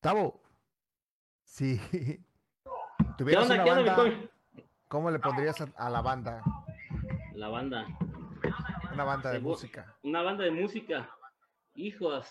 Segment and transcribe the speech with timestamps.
[0.00, 0.40] Tavo,
[1.44, 2.20] si ¿Qué
[3.18, 3.54] tuvieras onda?
[3.56, 4.28] una ¿Qué onda, banda?
[4.88, 6.42] ¿cómo le pondrías a, a la banda?
[7.34, 7.86] La banda.
[8.92, 9.94] Una banda de música.
[10.02, 11.08] Una banda de música.
[11.74, 12.28] Hijos.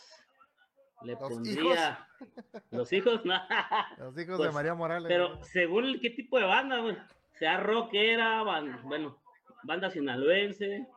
[1.04, 2.08] Le ¿Los pondría.
[2.72, 3.36] Los hijos, no.
[3.98, 5.08] Los hijos Pues, de María Morales.
[5.08, 6.98] Pero según el- qué tipo de banda, güey.
[7.38, 9.18] Sea rockera, ban- bueno,
[9.64, 10.88] banda sinaloense.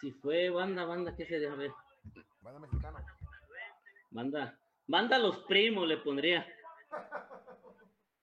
[0.00, 1.52] Si fue banda, banda, ¿qué sería?
[1.52, 1.70] A ver,
[2.42, 3.04] Banda mexicana.
[4.10, 4.58] banda.
[4.88, 6.46] Banda Los Primos le pondría.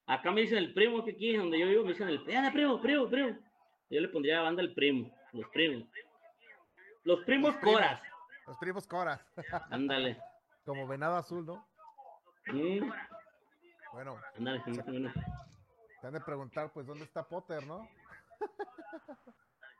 [0.08, 2.82] Acá me dicen el primo que aquí donde yo vivo me dicen el "Eh, primo,
[2.82, 3.38] primo, primo.
[3.90, 5.88] Yo le pondría banda el primo, los primos.
[7.04, 7.78] Los primos Los primos.
[7.78, 8.02] coras.
[8.48, 9.22] Los primos Coras.
[9.72, 10.20] Ándale.
[10.66, 11.68] Como venado azul, ¿no?
[12.48, 12.92] Mm,
[13.94, 15.12] Bueno, ándale, bueno.
[16.02, 17.88] te han de preguntar, pues, ¿dónde está Potter, no?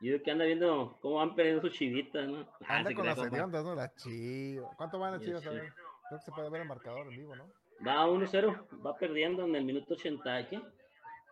[0.00, 2.40] Yo creo que anda viendo cómo van perdiendo sus chivitas, ¿no?
[2.66, 3.74] Ah, Anda se con las hediondas, ¿no?
[3.74, 4.74] Las chivas.
[4.76, 5.46] ¿Cuánto van las chivas?
[5.46, 5.72] A ver.
[6.08, 7.50] Creo que se puede ver el marcador en vivo, ¿no?
[7.86, 10.62] Va 1-0, va perdiendo en el minuto 80, ¿qué?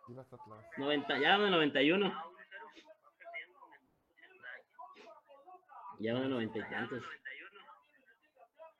[0.07, 0.65] Chivas Atlas.
[0.77, 2.35] 90, ya en 91.
[6.01, 7.03] Ya van en 90 y tantos.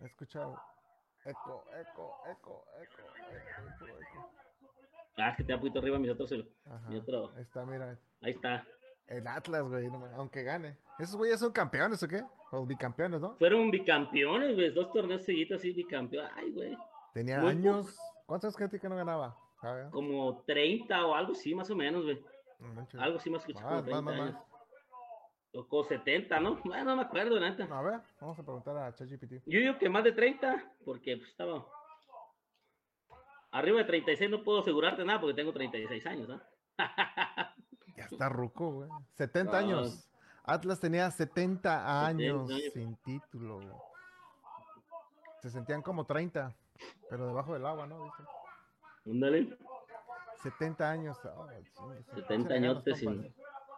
[0.01, 0.61] He escuchado.
[1.25, 4.31] Eco, eco, eco, eco, eco, eco.
[5.17, 6.33] Ah, es que te da poquito arriba mis otros.
[6.67, 6.89] Ajá.
[6.89, 7.33] Mi otro.
[7.37, 7.97] Ahí está, mira.
[8.21, 8.67] Ahí está.
[9.07, 10.77] El Atlas, güey, aunque gane.
[10.99, 12.23] ¿Esos güeyes son campeones o qué?
[12.51, 13.37] O bicampeones, ¿no?
[13.37, 14.71] Fueron bicampeones, güey.
[14.73, 16.27] Dos torneos seguidos así, bicampeón.
[16.35, 16.77] Ay, güey.
[17.13, 17.99] Tenía Muy años.
[18.27, 19.37] ¿Cuántos años que no ganaba?
[19.91, 22.23] Como 30 o algo así, más o menos, güey.
[22.99, 25.67] Algo así más como Más, 30 más, más, años.
[25.69, 26.57] Con 70, ¿no?
[26.65, 27.65] Bueno, no me acuerdo, neta.
[27.71, 29.45] A ver, vamos a preguntar a ChatGPT.
[29.47, 31.65] Yo digo que más de 30, porque pues, estaba.
[33.53, 36.41] Arriba de 36 no puedo asegurarte nada porque tengo 36 años, ¿no?
[38.11, 38.91] Ya está ruco, güey.
[39.15, 39.61] 70 Ah.
[39.61, 40.11] años.
[40.45, 42.73] Atlas tenía 70 años 70 años.
[42.75, 43.57] sin título.
[43.57, 43.69] güey.
[45.41, 46.55] Se sentían como 30,
[47.11, 48.13] pero debajo del agua, ¿no?
[49.07, 49.57] Ándale.
[50.43, 51.19] 70 años.
[51.25, 53.35] ah, chingue, 70 échale añotes ganas, sin-.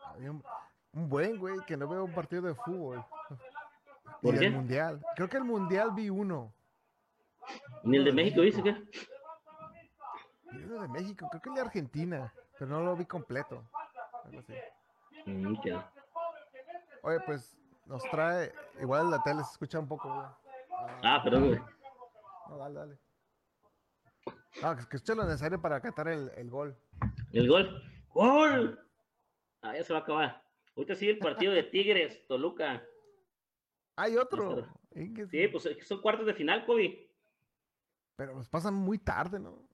[0.06, 0.44] Había un,
[0.92, 3.04] un buen, güey, que no veo un partido de fútbol.
[4.22, 4.46] ¿Por y qué?
[4.46, 5.04] el mundial.
[5.14, 6.52] Creo que el mundial vi uno.
[7.84, 8.72] Ni el de México dice que.
[10.52, 13.62] Vi uno de México, creo que el de Argentina, pero no lo vi completo.
[14.26, 14.54] Algo así.
[15.26, 15.56] Mm,
[17.02, 17.56] Oye, pues
[17.86, 20.26] nos trae, igual la tele se escucha un poco, güey.
[21.02, 21.60] Ah, perdón, güey.
[22.48, 22.98] No, dale, dale.
[24.62, 26.76] No, que, que escuche lo necesario para catar el, el gol.
[27.32, 27.82] El gol.
[28.12, 28.80] ¡Gol!
[29.62, 30.42] Ah, ya se va a acabar.
[30.76, 32.82] Ahorita sigue el partido de Tigres, Toluca.
[33.96, 34.66] Hay otro.
[35.30, 37.10] Sí, pues es que son cuartos de final, Kobe.
[38.16, 39.68] Pero pues pasan muy tarde, ¿no?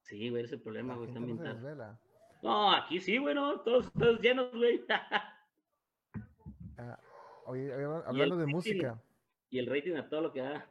[0.00, 1.12] Sí, güey, ese es el problema, La güey.
[1.12, 1.98] gente También no.
[2.42, 4.84] No, aquí sí, güey, no, todos, todos llenos, güey.
[6.78, 6.98] Ah,
[7.46, 8.54] oye, hablando de rating.
[8.54, 9.02] música.
[9.50, 10.66] y el rating a todo lo que da.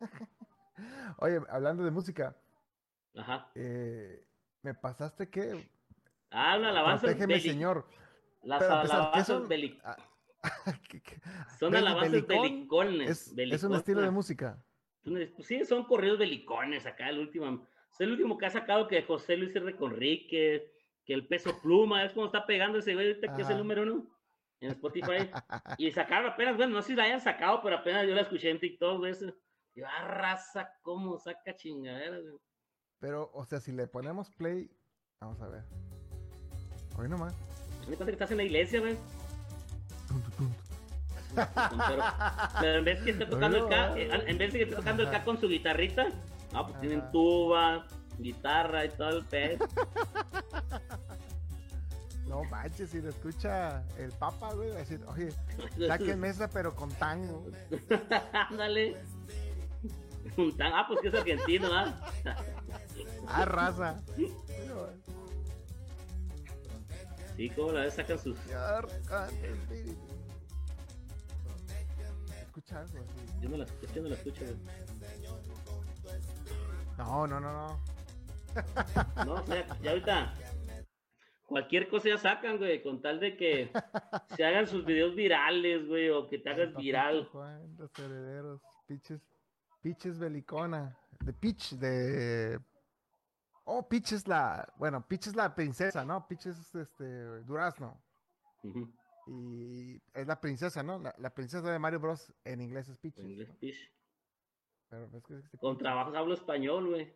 [1.18, 2.36] Oye, hablando de música.
[3.16, 3.50] Ajá.
[3.54, 4.24] eh,
[4.62, 5.68] ¿Me pasaste qué?
[6.30, 7.06] Ah, una alabanza.
[7.06, 7.86] Protégeme, beli- señor.
[8.42, 9.48] Las Pero, empezar, ¿qué alabanzas son?
[9.82, 9.96] Ah,
[11.58, 13.10] son alabanzas belicones.
[13.10, 14.62] Es, es un estilo de música.
[15.40, 17.66] Sí, son corridos belicones acá, el último.
[17.92, 19.74] Es el último que ha sacado que José Luis R.
[19.76, 20.70] Conrique,
[21.10, 23.82] que el peso pluma, es como está pegando ese güey ahorita que es el número
[23.82, 24.06] uno
[24.60, 25.28] en Spotify.
[25.78, 28.48] y sacaron apenas, bueno, no sé si la hayan sacado, pero apenas yo la escuché
[28.48, 29.12] en TikTok, güey.
[29.74, 32.38] Yo, ah, raza, cómo saca chingaderas, güey.
[33.00, 34.70] Pero, o sea, si le ponemos play,
[35.20, 35.64] vamos a ver.
[36.96, 37.34] Hoy nomás.
[37.88, 38.96] Me cuenta que estás en la iglesia, güey.
[41.34, 42.04] Pero,
[42.60, 45.02] pero en vez que esté tocando el K, eh, en vez de que esté tocando
[45.02, 46.06] el K con su guitarrita,
[46.52, 47.84] no, pues tienen tuba,
[48.20, 49.58] guitarra y todo el pez.
[52.30, 55.32] No manches, si lo escucha el papa, güey, va a decir, oye,
[55.88, 57.44] saquen mesa pero con tango.
[58.48, 58.96] Ándale.
[60.60, 62.00] Ah, pues que es argentino, ¿ah?
[63.26, 64.00] Ah, raza.
[67.36, 68.36] Sí, como la vez sacan sus.
[72.42, 73.40] Escucha algo así.
[73.40, 74.56] Yo no la, es que yo no la escucho, güey.
[76.96, 77.80] No, no, no, no.
[79.24, 80.34] No, o sea, ya ahorita.
[81.50, 83.72] Cualquier cosa ya sacan, güey, con tal de que
[84.36, 87.26] se hagan sus videos virales, güey, o que te hagas viral.
[87.32, 89.20] Juan, los herederos, piches,
[89.82, 92.60] piches belicona, de Peach, de...
[93.64, 96.24] Oh, Peach es la, bueno, Peach es la princesa, ¿no?
[96.28, 98.00] Peach es este, durazno.
[99.26, 101.00] Y es la princesa, ¿no?
[101.00, 102.32] La, la princesa de Mario Bros.
[102.44, 103.18] en inglés es Peach.
[103.18, 103.92] en inglés, pish.
[104.88, 107.12] Pero es que es Con trabajos hablo español, güey.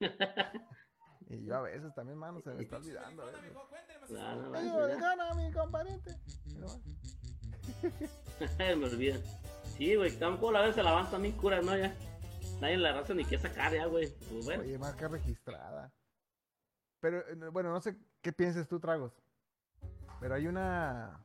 [1.28, 3.22] Y yo a veces también, mano, se me está olvidando.
[3.22, 3.52] a veces.
[4.10, 4.86] No, no, Ay, no, ya.
[4.86, 6.16] belicona, mi compadente.
[8.58, 9.16] Me olvida.
[9.76, 11.76] Sí, güey, como la vez se la van también curas, ¿no?
[11.76, 11.94] Ya.
[12.60, 14.08] nadie la raza ni quiere sacar ya, güey.
[14.30, 14.62] Pues bueno.
[14.62, 15.92] Oye, marca registrada.
[17.00, 19.12] Pero, eh, bueno, no sé qué pienses tú, Tragos.
[20.20, 21.20] Pero hay una...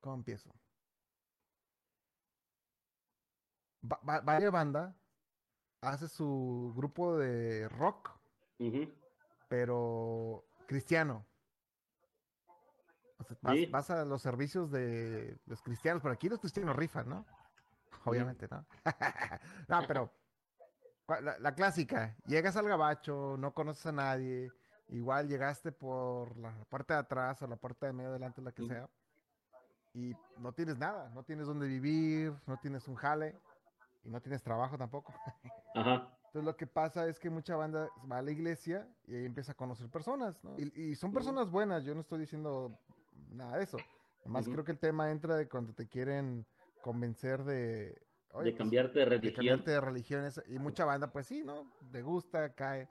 [0.00, 0.50] ¿Cómo empiezo?
[3.90, 4.94] Va- va- Vaya banda
[5.80, 8.10] hace su grupo de rock,
[9.48, 11.24] pero cristiano.
[13.18, 13.66] O sea, vas, Sí.
[13.66, 17.26] vas a los servicios de los cristianos, pero aquí los cristianos rifan, ¿no?
[18.04, 18.64] Obviamente, ¿no?
[19.68, 20.10] no, pero
[21.20, 24.50] la, la clásica, llegas al gabacho, no conoces a nadie,
[24.88, 28.66] igual llegaste por la parte de atrás o la puerta de medio adelante, la que
[28.66, 28.88] sea,
[29.92, 33.38] y no tienes nada, no tienes dónde vivir, no tienes un jale
[34.04, 35.12] y no tienes trabajo tampoco.
[35.74, 36.08] Ajá.
[36.26, 39.52] Entonces lo que pasa es que mucha banda va a la iglesia y ahí empieza
[39.52, 40.56] a conocer personas, ¿no?
[40.58, 42.78] Y, y son personas buenas, yo no estoy diciendo
[43.30, 43.78] nada de eso.
[44.20, 46.46] Además creo que el tema entra de cuando te quieren
[46.82, 48.00] convencer de...
[48.32, 49.34] "Oye, de pues, cambiarte de de religión.
[49.34, 50.40] cambiarte de religiones.
[50.46, 51.68] Y mucha banda, pues sí, ¿no?
[51.90, 52.88] Le gusta, cae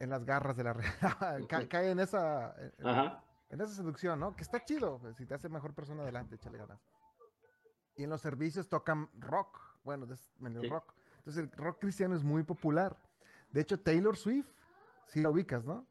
[0.00, 0.72] en las garras de la...
[0.72, 0.84] re-
[1.48, 2.54] ca- cae en esa...
[2.78, 3.22] en- Ajá.
[3.50, 4.34] en esa seducción, ¿no?
[4.34, 6.80] Que está chido, pues, si te hace mejor persona adelante, échale ganas.
[7.96, 10.68] Y en los servicios tocan rock, bueno, es medio Sí.
[10.68, 10.94] rock.
[11.18, 12.96] Entonces el rock cristiano es muy popular.
[13.50, 14.48] De hecho, Taylor Swift,
[15.06, 15.86] sí la ubicas, ¿no?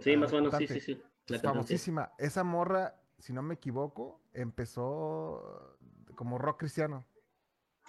[0.00, 1.02] Sí, Ah, más o menos, sí, sí, sí.
[1.26, 2.12] La famosísima.
[2.18, 5.76] Esa morra, si no me equivoco, empezó
[6.14, 7.04] como rock cristiano.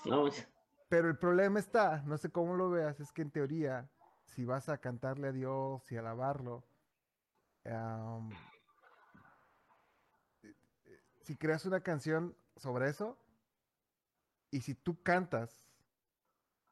[0.05, 0.47] No, manches.
[0.89, 3.89] Pero el problema está, no sé cómo lo veas, es que en teoría,
[4.25, 6.65] si vas a cantarle a Dios y alabarlo,
[11.21, 13.17] si creas una canción sobre eso,
[14.51, 15.67] y si tú cantas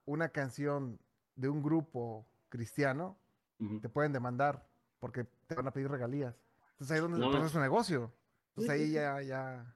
[0.05, 0.99] una canción
[1.35, 3.17] de un grupo cristiano,
[3.81, 4.65] te pueden demandar
[4.99, 6.35] porque te van a pedir regalías.
[6.73, 8.11] Entonces ahí es donde No, empieza su negocio.
[8.49, 9.75] Entonces ahí ya, ya,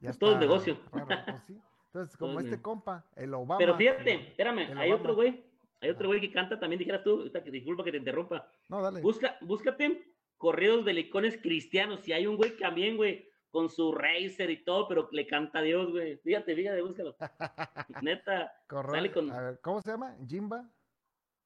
[0.00, 0.78] ya Es todo un está negocio.
[0.92, 1.60] raro, pues sí.
[1.86, 3.58] Entonces, Todo como es este compa, el Obama.
[3.58, 5.02] Pero fíjate, espérame, el hay Obama.
[5.02, 5.44] otro güey,
[5.80, 8.48] hay otro güey que canta también, dijeras tú, ahorita que- disculpa que te interrumpa.
[8.68, 9.00] No, dale.
[9.00, 12.00] Busca, búscate corridos de licones cristianos.
[12.00, 15.62] Si hay un güey también, güey, con su racer y todo, pero le canta a
[15.62, 16.16] Dios, güey.
[16.18, 17.16] Fíjate, fíjate, búscalo.
[18.02, 18.52] Neta,
[18.90, 20.16] sale con- a ver, ¿cómo se llama?
[20.26, 20.62] Jimba.
[20.62, 20.70] no,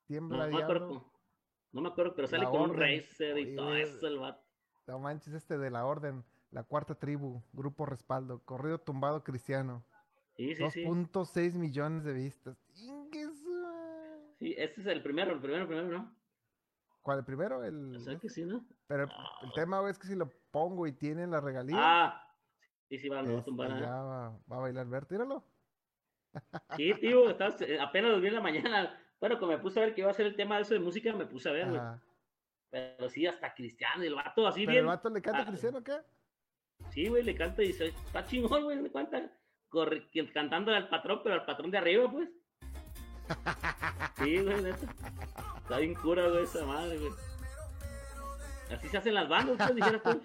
[0.07, 1.11] Tiembla me acuerdo.
[1.73, 2.81] No me acuerdo, pero sale La con un Orden.
[3.01, 4.45] racer y Oye, todo eso, el vato.
[4.87, 6.25] No manches, este de la orden.
[6.51, 9.85] La cuarta tribu, grupo respaldo, corrido tumbado cristiano.
[10.37, 10.85] Sí, sí, sí.
[10.85, 12.57] 2.6 millones de vistas.
[14.39, 16.15] Sí, este es el primero, el primero, el primero, ¿no?
[17.05, 17.63] ¿Cuál el primero?
[17.63, 18.65] El, O sea que sí, ¿no?
[18.87, 19.11] Pero el,
[19.43, 22.27] el tema güey, es que si lo pongo y tiene la regalía, Ah,
[22.89, 23.73] sí, sí, va, a este, tumbar.
[23.73, 23.81] ¿eh?
[23.81, 25.45] ya va, va a bailar ver, tíralo.
[26.77, 28.99] Sí, tío, estaba, eh, apenas lo vi en la mañana.
[29.21, 30.81] Bueno, como me puse a ver que iba a ser el tema de eso de
[30.81, 31.81] música, me puse a ver, güey.
[32.71, 34.81] Pero sí, hasta cristiano, el vato así ¿Pero bien.
[34.81, 35.99] el vato le canta ah, cristiano o qué?
[36.89, 39.31] Sí, güey, le canta y dice, está chingón, güey, me cuenta.
[39.69, 42.31] Corre, cantándole al patrón, pero al patrón de arriba, pues.
[44.17, 44.87] Sí, güey, neta.
[45.65, 47.13] Está bien cura, güey, esa madre, güey.
[48.71, 50.21] Así se hacen las bandas, pues, dijeras tú.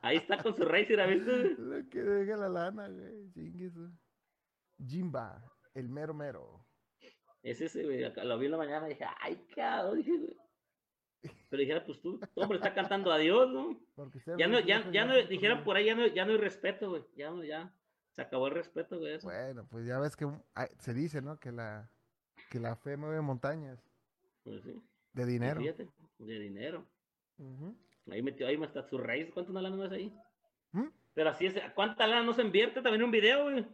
[0.00, 1.30] Ahí está con su racer, ¿has visto?
[1.32, 1.54] güey?
[1.58, 3.30] Lo que deja la lana, güey.
[4.82, 5.44] Jimba,
[5.74, 6.66] el mero mero.
[7.42, 8.10] Es ese, güey.
[8.24, 10.36] Lo vi en la mañana y dije, ay, cabrón, dije, güey.
[11.50, 13.78] Pero dijera, pues tú, tu hombre está cantando a Dios, ¿no?
[13.94, 16.88] Porque Ya no, ya, ya no, dijera por ahí, ya no, ya no hay respeto,
[16.88, 17.04] güey.
[17.16, 17.70] Ya no, ya.
[18.12, 19.12] Se acabó el respeto, güey.
[19.12, 19.28] Eso.
[19.28, 21.38] Bueno, pues ya ves que ay, se dice, ¿no?
[21.38, 21.90] Que la,
[22.50, 23.93] que la fe mueve montañas
[24.44, 24.80] Pues sí.
[25.14, 25.60] de dinero.
[25.60, 26.86] Fíjate, de dinero.
[28.10, 29.30] Ahí metió, ahí está su raíz.
[29.32, 30.12] ¿Cuánto una lana no es ahí?
[30.72, 30.88] ¿Mm?
[31.14, 31.54] Pero así es.
[31.74, 33.64] ¿Cuánta lana no se invierte también en un video, güey?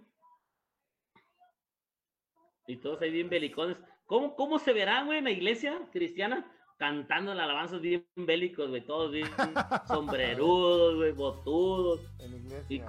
[2.67, 3.77] Y todos ahí bien belicones.
[4.07, 6.50] ¿Cómo, cómo se verán, güey, en la iglesia cristiana?
[6.79, 8.85] Cantando las alabanzas bien bélicos, güey.
[8.85, 9.27] Todos bien
[9.89, 12.00] sombrerudos, güey, botudos.
[12.21, 12.81] En Y,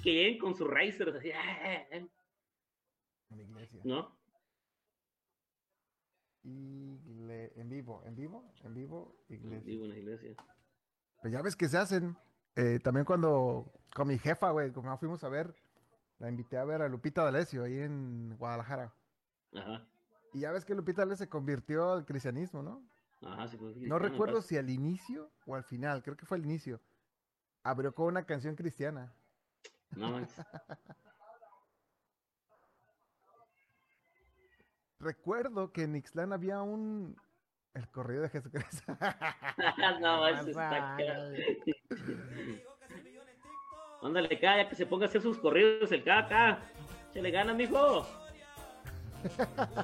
[0.00, 3.80] que lleguen con sus racers así, "Ah, ah, ah", En la iglesia.
[3.84, 4.18] ¿no?
[7.30, 9.60] En vivo, en vivo, en vivo, iglesia.
[9.64, 10.34] Digo, en la iglesia.
[11.20, 12.16] Pues ya ves que se hacen.
[12.56, 15.54] Eh, también cuando con mi jefa, güey, como fuimos a ver,
[16.18, 18.92] la invité a ver a Lupita D'Alessio ahí en Guadalajara.
[19.54, 19.86] Ajá.
[20.32, 22.82] Y ya ves que Lupita D'Alessio se convirtió al cristianismo, ¿no?
[23.22, 24.46] Ajá, sí, pues, No recuerdo pues.
[24.46, 26.80] si al inicio o al final, creo que fue al inicio.
[27.62, 29.12] Abrió con una canción cristiana.
[29.96, 30.36] No manches.
[35.00, 37.16] Recuerdo que en Ixtlán había un...
[37.74, 38.96] El corrido de Jesucristo.
[40.00, 40.96] no manches, está.
[44.02, 46.60] Ándale, acá, ya que se ponga a hacer sus corridos el acá.
[47.12, 48.06] Se le gana, mijo.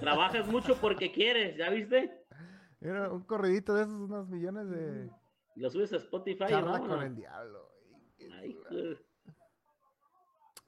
[0.01, 2.25] Trabajas mucho porque quieres, ¿ya viste?
[2.81, 5.11] Era un corridito de esos, unos millones de...
[5.57, 6.97] Lo subes a Spotify y Charla vámonos.
[6.97, 7.73] con el diablo.
[8.41, 8.57] Ay.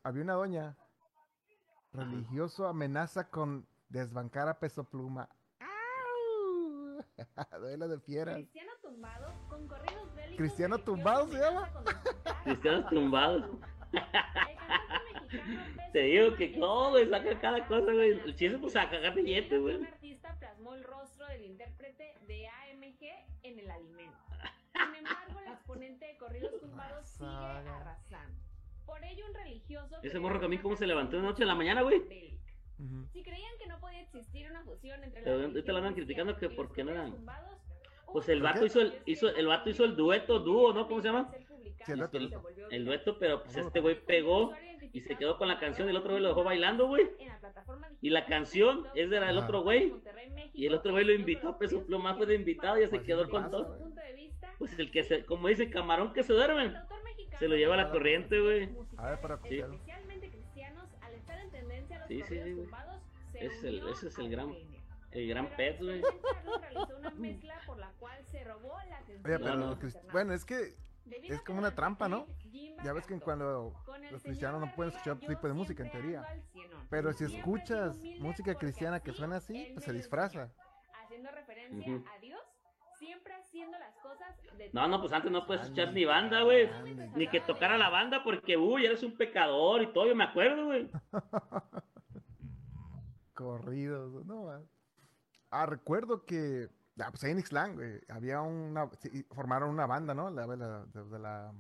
[0.02, 0.76] Había una doña
[1.96, 5.28] Religioso amenaza con desbancar a Peso Pluma.
[5.60, 7.04] ¡Au!
[7.60, 8.36] Duelo de fieras.
[8.36, 10.36] Cristiano tumbado con corridos bélicos.
[10.36, 11.70] ¿Cristiano tumbado se llama?
[12.44, 13.60] mexicano Peso
[15.92, 18.10] Te digo que no, güey, saca cada cosa, güey.
[18.20, 19.84] El chiste pues a cagar billete, Un güey.
[19.84, 23.02] artista plasmó el rostro del intérprete de AMG
[23.42, 24.18] en el alimento.
[24.72, 28.42] Sin embargo, el exponente de corridos tumbados sigue arrasando.
[28.84, 29.96] Por ello, un religioso.
[30.02, 32.02] Ese morro que a mí cómo se levantó de noche a la mañana, güey.
[32.78, 33.06] Ujú.
[33.12, 36.32] Si creían que no podía existir una fusión entre Pero la ahorita la andan criticando
[36.34, 37.58] que cristiana y por qué no eran- tumbados,
[38.12, 40.86] Pues el vato hizo el, hizo, el vato hizo el dueto, dúo, ¿no?
[40.88, 41.30] ¿Cómo se llama?
[41.84, 42.42] Sí, el dueto.
[42.70, 42.84] El
[43.18, 44.52] pero pues este güey pegó
[44.92, 47.06] y se quedó con la canción y el otro güey lo dejó bailando, güey.
[47.18, 47.40] La
[48.00, 49.92] Y la canción es de la del otro güey.
[50.54, 52.96] Y el otro güey lo invitó a Peso Pluma, fue de invitado y ya se
[52.96, 53.78] Pues quedó con todo.
[54.58, 56.74] Pues el que se, como dice, camarón que se duerme.
[57.38, 58.70] Se lo lleva la dijo corriente, güey.
[58.96, 59.38] A ver, para.
[62.16, 62.64] Sí, sí, corridos sí, güey.
[62.66, 64.54] tumbados, se Ese es el- unió ese es el gran-.
[65.12, 66.02] El gran pet, güey.
[66.60, 70.00] realizó una mezcla por la cual se robó la atención Oye, pero No, los no.
[70.12, 72.26] bueno, es que Debido es como una trampa, ¿no?
[72.82, 75.82] ya ves que cuando "Con el los cristianos no pueden escuchar otro tipo de música,
[75.84, 76.26] en teoría.
[76.90, 80.42] Pero si escuchas música cristiana que suena así, pues se disfraza.
[80.42, 80.62] enseñó".
[81.04, 82.04] Haciendo referencia Ujú.
[82.14, 82.40] a Dios,
[82.98, 86.42] siempre haciendo las cosas de No, no, pues antes no puedes Ande, escuchar ni banda,
[86.42, 86.68] güey.
[87.14, 90.66] Ni que tocara la banda porque, uy, eres un pecador y todo, yo me acuerdo,
[90.66, 90.90] güey.
[93.36, 94.62] Corridos, no más.
[95.50, 98.90] Ah, recuerdo que, ah, pues en Ixtlán, güey, había una,
[99.30, 100.30] formaron una banda, ¿no?
[100.30, 101.54] La, la, de, la,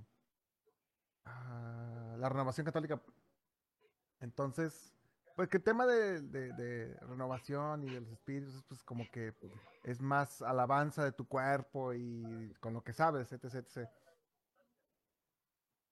[1.26, 3.00] ah, la renovación católica.
[4.20, 4.94] Entonces,
[5.36, 9.34] pues que el tema de renovación y de los espíritus, pues como que
[9.84, 13.90] es más alabanza de tu cuerpo y con lo que sabes, etc, etc.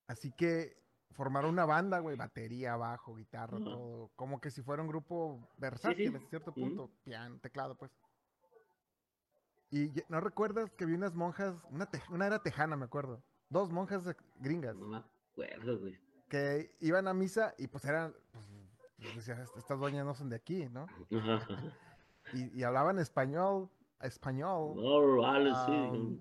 [0.07, 0.84] Así que
[1.15, 3.65] formaron una banda, güey, batería, bajo, guitarra, Ajá.
[3.65, 7.91] todo, como que si fuera un grupo versátil a cierto punto, piano, teclado, pues.
[9.71, 13.71] Y no recuerdas que vi unas monjas, una, te- una era tejana, me acuerdo, dos
[13.71, 14.05] monjas
[14.37, 15.99] gringas No me acuerdo, güey.
[16.29, 18.45] que iban a misa y pues eran, pues,
[19.03, 20.87] pues, decía, "Est- estas doñas no son de aquí, ¿no?
[22.33, 23.69] Y, y hablaban español,
[24.01, 25.73] español, No, vale, sí.
[25.73, 26.21] Am,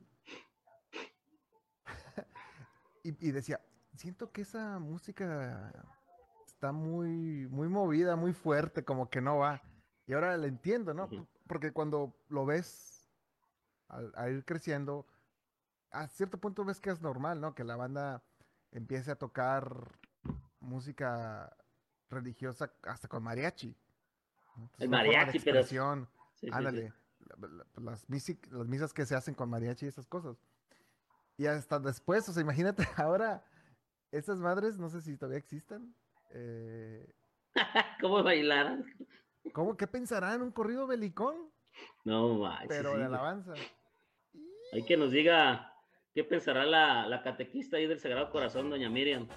[3.03, 3.59] y, y decía,
[4.03, 5.71] siento que esa música
[6.45, 9.61] está muy, muy movida, muy fuerte, como que no va.
[10.07, 11.05] Y ahora la entiendo, ¿no?
[11.05, 11.25] Ujú.
[11.47, 13.09] Porque cuando lo ves
[13.87, 15.07] al, al ir creciendo,
[15.89, 17.55] a cierto punto ves que es normal, ¿no?
[17.55, 18.21] Que la banda
[18.73, 19.97] empiece a tocar
[20.59, 21.55] música
[22.09, 23.73] religiosa hasta con mariachi.
[24.57, 25.63] Entonces, El mariachi, pero-.
[26.35, 26.51] Sí, sí, sí.
[26.51, 30.35] Ándale, la- pues, las, misi- las misas que se hacen con mariachi y esas cosas.
[31.37, 33.45] Y hasta después, o sea, imagínate ahora,
[34.17, 35.93] estas madres, no sé si todavía existan.
[36.31, 37.05] eh,
[38.01, 38.85] ¿Cómo bailaran?
[39.53, 39.75] ¿Cómo?
[39.75, 40.41] ¿Qué pensarán?
[40.41, 41.35] ¿Un corrido belicón?
[42.05, 43.53] No, manches, Pero de alabanza.
[44.71, 45.73] Hay que nos diga
[46.13, 49.27] qué pensará la, la catequista ahí del Sagrado Corazón, doña Miriam.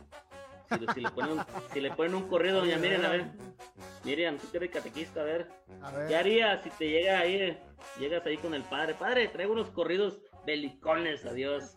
[0.69, 3.25] Si, le- si le ponen un, si le ponen un corrido, doña Miriam, a ver.
[4.05, 5.49] Miriam, tú que eres catequista, a ver.
[5.83, 6.09] A ver.
[6.09, 7.63] ¿Qué harías si te llega ahí, eh,
[7.99, 8.95] llegas ahí con el padre?
[8.95, 11.77] Padre, traigo unos corridos belicones, adiós.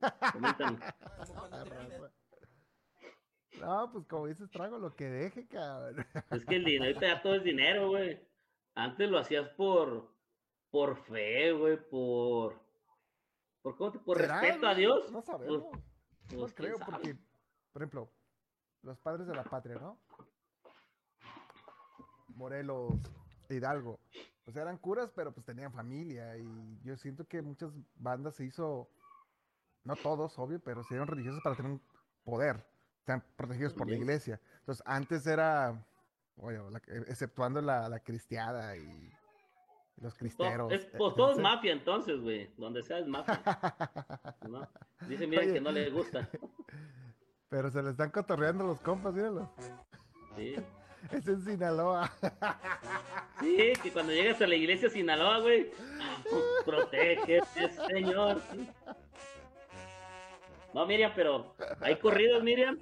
[0.00, 0.78] Raza.
[3.60, 6.06] No, pues como dices, trago lo que deje, cabrón.
[6.30, 8.20] Es que el dinero, ahorita ya todo es dinero, güey.
[8.74, 10.12] Antes lo hacías por,
[10.70, 12.60] por fe, güey, por,
[13.62, 14.74] por, ¿cómo te- por ¿Será, respeto a?
[14.74, 15.10] Dios.
[15.10, 15.64] No sabemos.
[16.28, 16.92] Pues, No quién creo, sabe.
[16.92, 17.16] porque,
[17.72, 18.12] por ejemplo,
[18.82, 19.98] los padres de la patria, ¿no?
[22.28, 22.92] Morelos,
[23.48, 23.98] Hidalgo,
[24.44, 28.88] pues eran curas, pero pues tenían familia y yo siento que muchas bandas se hizo,
[29.88, 31.82] no todos, obvio, pero se dieron religiosos para tener un
[32.22, 32.62] poder,
[33.00, 34.38] están protegidos por la iglesia.
[34.60, 35.82] Entonces, antes era,
[36.36, 39.10] la- exceptuando la, la cristiada y,
[39.96, 40.72] los To- cristeros.
[40.72, 42.52] es- eh, pues todo es mafia entonces, güey.
[42.58, 43.40] Donde sea es mafia,
[44.48, 44.68] ¿no?
[45.08, 45.54] Dice, miren Oye.
[45.54, 46.28] que no le gusta.
[47.48, 49.48] Pero se le están cotorreando los compas, míralos.
[50.36, 50.54] Sí.
[51.12, 52.10] Es en Sinaloa.
[53.38, 55.70] Sí, que cuando llegas a la iglesia de Sinaloa, güey,
[56.66, 57.40] protege,
[57.86, 58.42] Señor.
[58.50, 58.68] Sí.
[60.78, 62.78] No, Miriam, pero hay corridos, Miriam,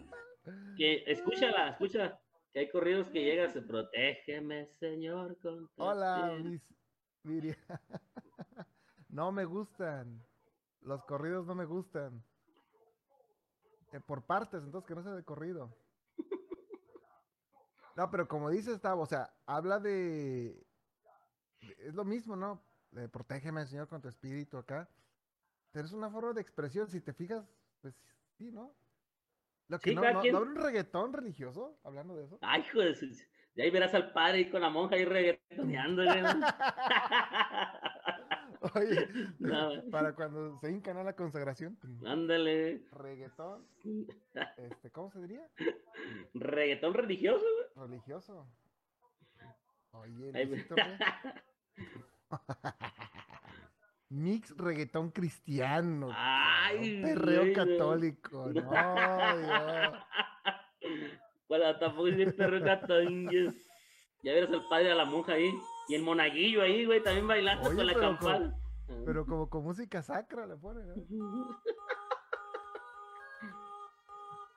[0.76, 2.20] que escúchala, escucha,
[2.52, 6.50] que hay corridos que llegas, protégeme, Señor, con Hola, espíritu".
[6.50, 6.62] mis
[7.24, 7.56] Miriam.
[9.08, 10.22] No me gustan.
[10.82, 12.22] Los corridos no me gustan.
[13.92, 15.74] Eh, por partes, entonces que no sea de corrido.
[17.96, 20.62] No, pero como dice Tavo, o sea, habla de,
[21.62, 22.62] de- Es lo mismo, ¿no?
[22.90, 24.86] De protégeme, Señor, con tu espíritu acá.
[25.72, 27.55] Pero es una forma de expresión, si te fijas,
[27.92, 28.74] pues sí, ¿no?
[29.68, 32.38] Lo que Sí, no, no, quien- ¿no habrá un reggaetón religioso hablando de eso.
[32.42, 33.06] Ay, hijo de su...
[33.58, 35.04] Ahí verás al padre ahí con la monja ahí.
[35.06, 35.10] ¿no?
[38.74, 39.70] Oye, No.
[39.90, 42.86] para cuando se hincan a la consagración, Ándale.
[42.92, 43.66] reggaetón,
[44.56, 45.48] este, ¿cómo se diría?
[46.34, 47.88] Reggaetón religioso, güey.
[47.88, 48.46] Religioso.
[49.92, 50.74] Oye, Luisito.
[54.08, 56.08] Mix reggaetón cristiano.
[56.14, 57.64] Ay, cabrón, perreo güey, no.
[57.64, 58.46] católico.
[58.46, 58.62] No, Dios.
[61.48, 63.54] Bueno, tampoco es perro catongues.
[64.22, 65.50] Ya verás al padre a la monja ahí.
[65.88, 68.54] Y el monaguillo ahí, güey, también bailando Oye, con la campana.
[69.04, 70.86] Pero como con música sacra le ponen.
[70.88, 70.94] ¿no?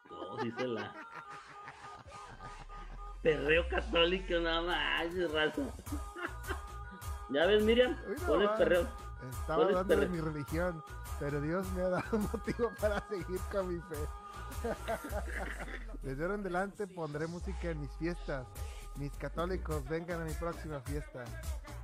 [0.10, 0.94] No, sí se la.
[3.22, 5.62] Perreo católico, nada más, raza.
[7.32, 8.58] Ya ves, Miriam, Uy, no pon el más.
[8.58, 8.88] perreo.
[9.28, 10.84] Estaba ¿Cuál es hablando de mi religión,
[11.20, 13.98] pero Dios me ha dado motivo para seguir con mi fe.
[16.02, 18.48] Desde ahora en adelante pondré música en mis fiestas.
[18.96, 21.24] Mis católicos, vengan a mi próxima fiesta.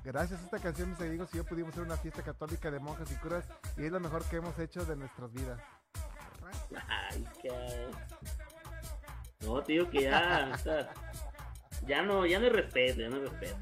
[0.03, 3.11] Gracias a esta canción, mis amigos y yo pudimos hacer una fiesta católica de monjas
[3.11, 3.45] y curas
[3.77, 5.59] y es lo mejor que hemos hecho de nuestras vidas.
[6.87, 7.89] Ay, qué.
[9.41, 10.51] No, digo que ya.
[10.53, 10.93] o sea,
[11.85, 13.57] ya no, ya no hay respeto, ya no hay respeto.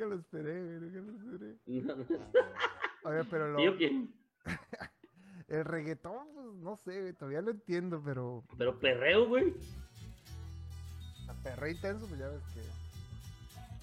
[0.00, 1.58] Nunca lo esperé, güey, nunca lo esperé.
[1.66, 2.04] No, no.
[3.04, 3.58] Oye, pero lo-
[5.48, 9.54] el reggaetón, pues no sé, güey, todavía lo entiendo, pero Pero perreo, güey.
[11.42, 12.60] perro intenso, pues ya ves que.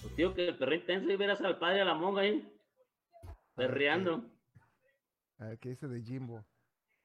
[0.01, 2.51] Pues digo que el perro intenso y verás al padre a la monja ahí.
[3.55, 4.25] Perreando.
[5.39, 6.43] A ver, ¿qué dice de Jimbo?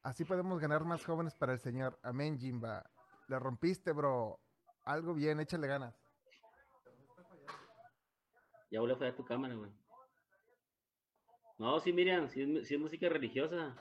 [0.02, 1.99] Así podemos ganar más jóvenes para el Señor.
[2.02, 2.83] Amén, Jimba.
[3.28, 4.40] Le rompiste, bro.
[4.85, 6.01] Algo bien, échale ganas.
[8.73, 9.71] Ya volvió a fallar tu cámara, güey.
[11.59, 13.76] No, sí, Miriam, sí, sí es música religiosa.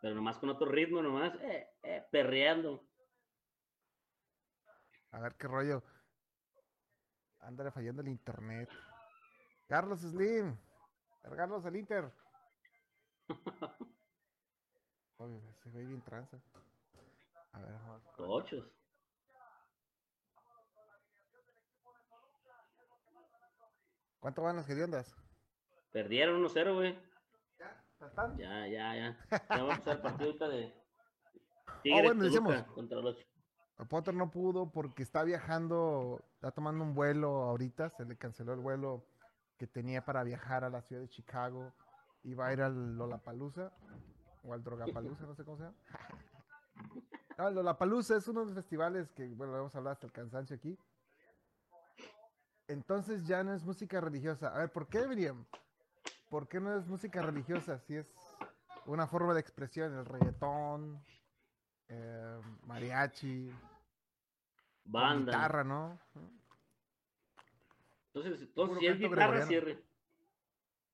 [0.00, 1.34] Pero nomás con otro ritmo, nomás.
[1.42, 2.82] Eh, eh, perreando.
[5.10, 5.82] A ver qué rollo.
[7.40, 8.70] Ándale fallando el internet.
[9.68, 10.56] Carlos Slim.
[11.36, 12.10] Carlos el Inter.
[15.18, 16.40] Oye, ese güey bien tranza.
[17.52, 18.02] A ver, vamos.
[18.06, 18.30] a ver.
[18.30, 18.64] Ochos.
[24.20, 25.14] ¿Cuánto van las hediondas?
[25.90, 26.98] Perdieron 1-0, güey.
[28.00, 28.36] ¿Están?
[28.38, 29.18] Ya, ya, ya.
[29.30, 30.74] Ya vamos a empezar el partido ahorita de
[31.82, 33.16] Tigres Oh, bueno, contra los
[33.88, 38.60] Potter no pudo porque está viajando, está tomando un vuelo ahorita, se le canceló el
[38.60, 39.06] vuelo
[39.56, 41.72] que tenía para viajar a la ciudad de Chicago,
[42.22, 43.72] iba a ir al Lollapalooza
[44.44, 45.76] o al Drogapalooza, no sé cómo se llama.
[47.38, 50.12] No, el Lollapalooza es uno de los festivales que, bueno, vamos a hablar hasta el
[50.12, 50.78] cansancio aquí.
[52.70, 54.54] Entonces ya no es música religiosa.
[54.54, 55.44] A ver, ¿por qué, Miriam?
[56.28, 57.80] ¿Por qué no es música religiosa?
[57.80, 58.06] Si es
[58.86, 61.04] una forma de expresión, el reggaetón,
[61.88, 63.52] eh, mariachi,
[64.84, 65.32] banda.
[65.32, 65.98] guitarra, ¿no?
[68.14, 69.46] Entonces, entonces si es guitarra, gregoriano.
[69.48, 69.84] cierre.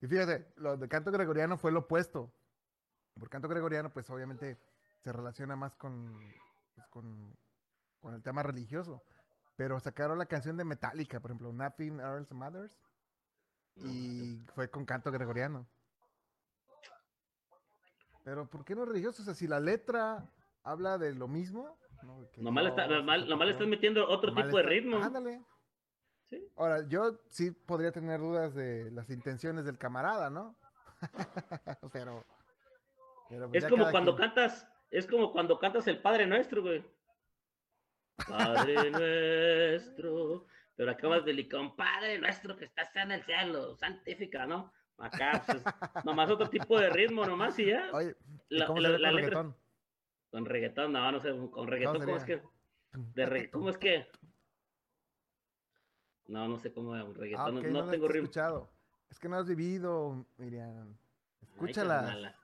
[0.01, 2.33] Y fíjate, lo de canto gregoriano fue lo opuesto.
[3.19, 4.59] Por canto gregoriano, pues obviamente
[5.01, 6.19] se relaciona más con,
[6.75, 7.37] pues, con,
[8.01, 9.03] con el tema religioso.
[9.57, 12.79] Pero sacaron la canción de Metallica, por ejemplo, Nothing Else Matters.
[13.77, 15.67] Y fue con canto gregoriano.
[18.25, 19.23] Pero ¿por qué no religioso?
[19.23, 20.31] O sea, si la letra
[20.63, 21.79] habla de lo mismo.
[22.03, 22.27] ¿no?
[22.39, 24.99] Nomás está, nomás, le estás metiendo otro nomás tipo de ritmo.
[24.99, 25.43] Ándale.
[26.29, 26.45] Sí.
[26.57, 30.57] Ahora, yo sí podría tener dudas de las intenciones del camarada, ¿no?
[31.93, 32.25] pero,
[33.29, 34.29] pero pues Es como cuando quien.
[34.29, 36.85] cantas, es como cuando cantas el Padre Nuestro, güey.
[38.29, 40.47] Padre Nuestro.
[40.77, 44.73] Pero acabas de licar, Padre Nuestro que estás en el cielo, santifica, ¿no?
[44.99, 47.91] Acá, pues, es nomás otro tipo de ritmo, nomás y ya.
[47.93, 48.17] Oye,
[48.49, 49.57] ¿y La- ¿cómo la- la con letra- reggaetón?
[50.31, 52.43] Con reggaetón, no, no sé, con reggaetón, ¿cómo es que?
[52.93, 54.07] De regga- ¿Cómo es que?
[56.29, 58.25] No, no sé cómo es un Ah, reggaetón, ok, no, no, no tengo ritmo.
[58.25, 58.71] escuchado.
[59.11, 60.89] Es que no has vivido, Miriam.
[60.89, 60.97] Ay,
[61.43, 62.37] Escúchalas, carnala.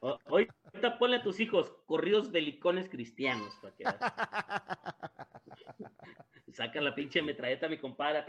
[0.00, 3.84] O- Hoy ahorita ponle a tus hijos corridos belicones cristianos para que
[6.52, 8.24] saca la pinche metralleta mi compadre.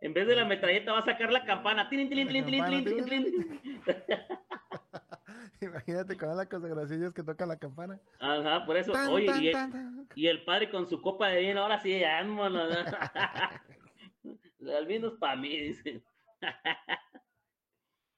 [0.00, 1.88] En vez de la metralleta va a sacar la campana.
[5.60, 7.98] Imagínate con la consagración es que toca la campana.
[8.20, 8.92] Ajá, por eso.
[8.92, 10.08] Tan, Oye, tan, y, tan, tan.
[10.14, 12.72] y el padre con su copa de vino, ahora sí, vámonos.
[14.60, 16.02] El vino es para mí, dice.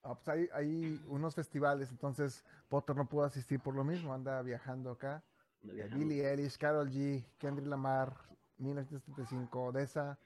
[0.02, 4.40] Ah, pues hay, hay unos festivales, entonces Potter no pudo asistir por lo mismo, anda
[4.42, 5.22] viajando acá.
[5.62, 8.16] Eh, Billie Eilish, Carol G, Kendrick Lamar,
[8.58, 10.18] 1975, Odessa,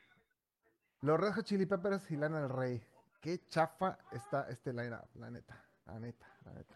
[1.01, 2.87] Los Red Hot Chili Peppers y Lana del Rey.
[3.21, 6.75] Qué chafa está este line-up, la neta, la neta, la neta.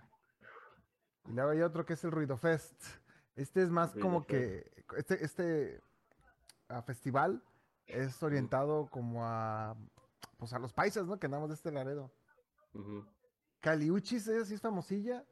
[1.26, 2.82] Y luego hay otro que es el Ruido Fest.
[3.36, 4.30] Este es más Ruido como Fest.
[4.30, 5.80] que, este, este
[6.68, 7.44] ah, festival
[7.86, 9.76] es orientado como a,
[10.38, 11.18] pues a los paisas, ¿no?
[11.18, 12.10] Que andamos de este Laredo.
[13.60, 15.24] Caliuchis, esa sí es famosilla.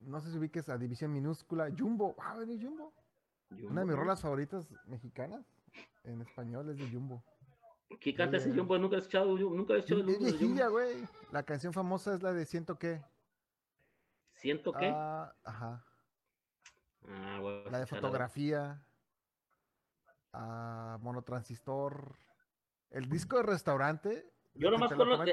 [0.00, 1.68] No sé si ubiques a División Minúscula.
[1.76, 2.92] Jumbo, ah, venir Jumbo.
[3.50, 3.96] Una de mis Jumbo.
[3.96, 5.44] rolas favoritas mexicanas
[6.04, 7.22] en español es de Jumbo.
[8.00, 8.78] ¿Qué canta ese Eh, Jumbo?
[8.78, 10.70] Nunca he escuchado, nunca he escuchado Es el Jumbo viejilla, Jumbo.
[10.80, 11.08] güey.
[11.30, 13.02] La canción famosa es la de Siento que.
[14.34, 14.90] ¿Siento qué?
[14.92, 15.84] Ah, ajá.
[17.08, 17.38] Ah,
[17.70, 18.84] La de fotografía.
[20.32, 22.16] Ah, monotransistor.
[22.90, 24.32] El disco de restaurante.
[24.54, 25.24] Yo nomás conozco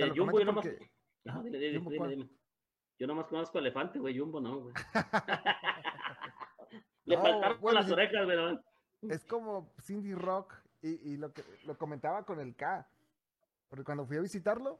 [0.00, 0.66] de, lo Jumbo, yo nomás.
[0.66, 0.90] porque-
[1.26, 2.28] Ajá, dile, dile, Jumbo, dime.
[2.98, 4.74] Yo nomás conozco elefante, güey, Jumbo no, güey.
[7.04, 8.36] Le No, faltaron bueno, las orejas, güey.
[8.36, 8.62] ¿no?
[9.12, 10.54] Es como Cindy Rock.
[10.82, 12.88] Y, y lo que lo comentaba con el K.
[13.68, 14.78] Porque cuando fui a visitarlo,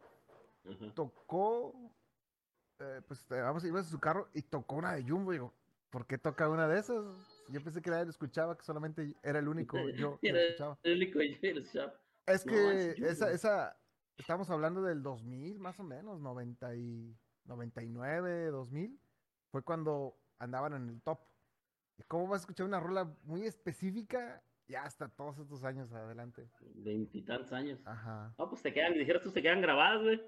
[0.95, 1.73] tocó.
[2.81, 5.33] eh, pues eh, vamos, ibas en su carro y tocó una de Jumbo.
[5.33, 5.55] Y digo,
[5.91, 7.05] ¿por qué toca una de esas?
[7.49, 10.79] Yo pensé que nadie lo escuchaba, que solamente era el único yo que lo escuchaba.
[10.83, 11.93] el único yo el shop.
[12.27, 13.77] Es No, que es esa, esa,
[14.23, 18.99] estamos hablando del 2000 más o menos, 90 y 99, 2000,
[19.51, 21.19] fue cuando andaban en el top.
[21.99, 26.49] ¿Y cómo vas a escuchar una rola muy específica ya hasta todos estos años adelante?
[26.75, 27.81] Veintitantos años.
[27.85, 28.33] Ajá.
[28.39, 30.23] No, pues te quedan, dijeras tú, se quedan grabadas, güey.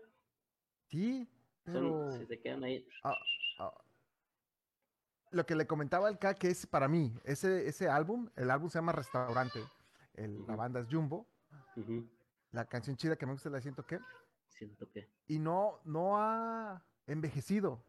[0.88, 1.28] Sí,
[1.64, 2.86] Son, pero si se quedan ahí.
[3.04, 3.14] ah,
[3.60, 3.72] ah,
[5.30, 8.68] lo que le comentaba al K que es para mí, ese, ese álbum, el álbum
[8.70, 9.60] se llama Restaurante,
[10.14, 11.26] el- la banda es Jumbo,
[11.76, 12.08] Ujú.
[12.54, 13.98] La canción chida que me gusta la siento que,
[14.48, 15.10] Siento que.
[15.26, 17.84] y no, no ha envejecido.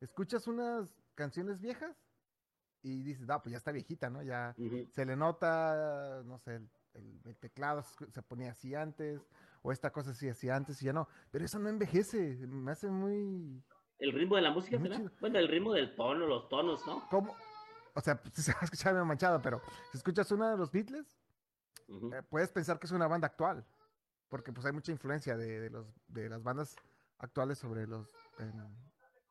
[0.00, 1.96] Escuchas unas canciones viejas
[2.82, 4.22] y dices, ah, pues ya está viejita, ¿no?
[4.22, 4.54] Ya
[4.92, 9.20] se le nota, no sé, el, el- el teclado se ponía así antes,
[9.62, 11.08] o esta cosa así así antes y ya no.
[11.30, 13.62] Pero eso no envejece, me hace muy...
[13.98, 15.10] El ritmo de la música, chido.
[15.20, 17.06] Bueno, el ritmo del tono, los tonos, ¿no?
[17.10, 17.36] ¿Cómo?
[17.94, 21.18] O sea, se va a escuchar manchado, pero si escuchas una de los Beatles,
[21.88, 23.66] eh, puedes pensar que es una banda actual,
[24.28, 26.76] porque pues hay mucha influencia de, de los, de las bandas
[27.18, 28.08] actuales sobre los,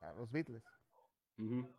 [0.01, 0.63] a los Beatles.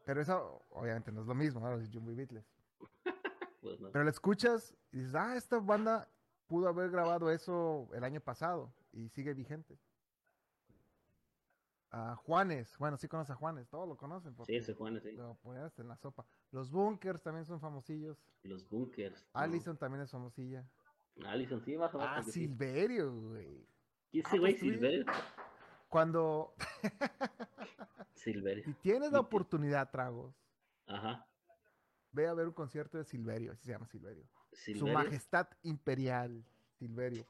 [0.04, 1.76] Pero eso obviamente no es lo mismo, ¿no?
[1.76, 2.44] Los Jumbo y Beatles.
[3.60, 3.90] Pues no.
[3.90, 6.08] Pero la escuchas y dices, ah, esta banda
[6.46, 9.76] pudo haber grabado eso el año pasado y sigue vigente.
[11.90, 15.10] A Juanes, bueno, sí conoces a Juanes, todos lo conocen Sí, ese Juan, sí.
[15.10, 16.24] lo ponías en la sopa.
[16.52, 18.16] Los Bunkers también son famosillos.
[18.44, 19.26] Los bunkers.
[19.34, 19.40] ¿no?
[19.40, 20.64] Allison también es famosilla.
[21.26, 22.16] Allison, sí, baja, baja.
[22.16, 22.40] Ah, que sí.
[22.40, 23.66] Silverio, güey.
[24.10, 25.04] ¿Qué ah, ese güey, pues Silverio?
[25.88, 26.54] Cuando,
[28.14, 28.64] Silverio.
[28.64, 30.34] si tienes la oportunidad, Tragos,
[30.86, 31.26] Ajá.
[32.12, 34.24] ve a ver un concierto de Silverio, así se llama Silverio.
[34.52, 34.94] Su Silverio.
[34.94, 36.44] Majestad Imperial,
[36.78, 37.26] Silverio.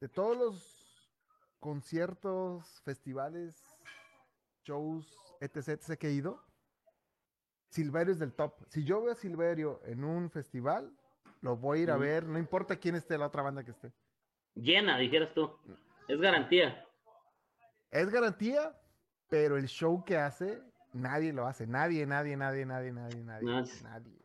[0.00, 1.10] De todos los
[1.58, 3.62] conciertos, festivales,
[4.64, 5.98] shows, etc., etc.
[5.98, 6.42] que he ido,
[7.68, 8.64] Silverio es del top.
[8.68, 10.92] Si yo veo a Silverio en un festival,
[11.40, 13.92] lo voy a ir a ver, no importa quién esté, la otra banda que esté.
[14.54, 15.50] Llena, dijeras tú.
[16.08, 16.86] Es garantía.
[17.90, 18.78] Es garantía,
[19.28, 21.66] pero el show que hace, nadie lo hace.
[21.66, 23.46] Nadie, nadie, nadie, nadie, nadie, nadie.
[23.46, 24.18] No, es- Nadie.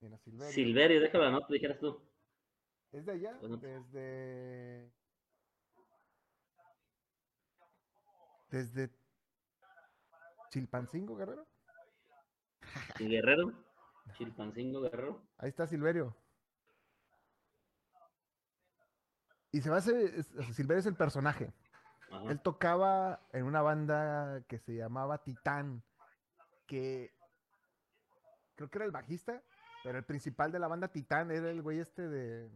[0.00, 0.52] Mira, Silverio.
[0.52, 2.00] Silverio, déjalo la nota, dijeras tú.
[2.90, 3.36] ¿Es de allá?
[3.40, 3.56] Bueno.
[3.56, 4.92] Desde.
[8.50, 8.90] Desde.
[10.50, 11.46] Chilpancingo, Guerrero.
[12.98, 13.52] Y Guerrero.
[14.18, 15.22] Chilpancingo Guerrero.
[15.38, 16.14] Ahí está Silverio.
[19.52, 20.24] Y se va a hacer.
[20.54, 21.52] Silverio es el personaje.
[22.10, 22.30] Ajá.
[22.30, 25.82] Él tocaba en una banda que se llamaba Titán.
[26.66, 27.14] Que.
[28.56, 29.42] Creo que era el bajista.
[29.84, 32.50] Pero el principal de la banda Titán era el güey este de.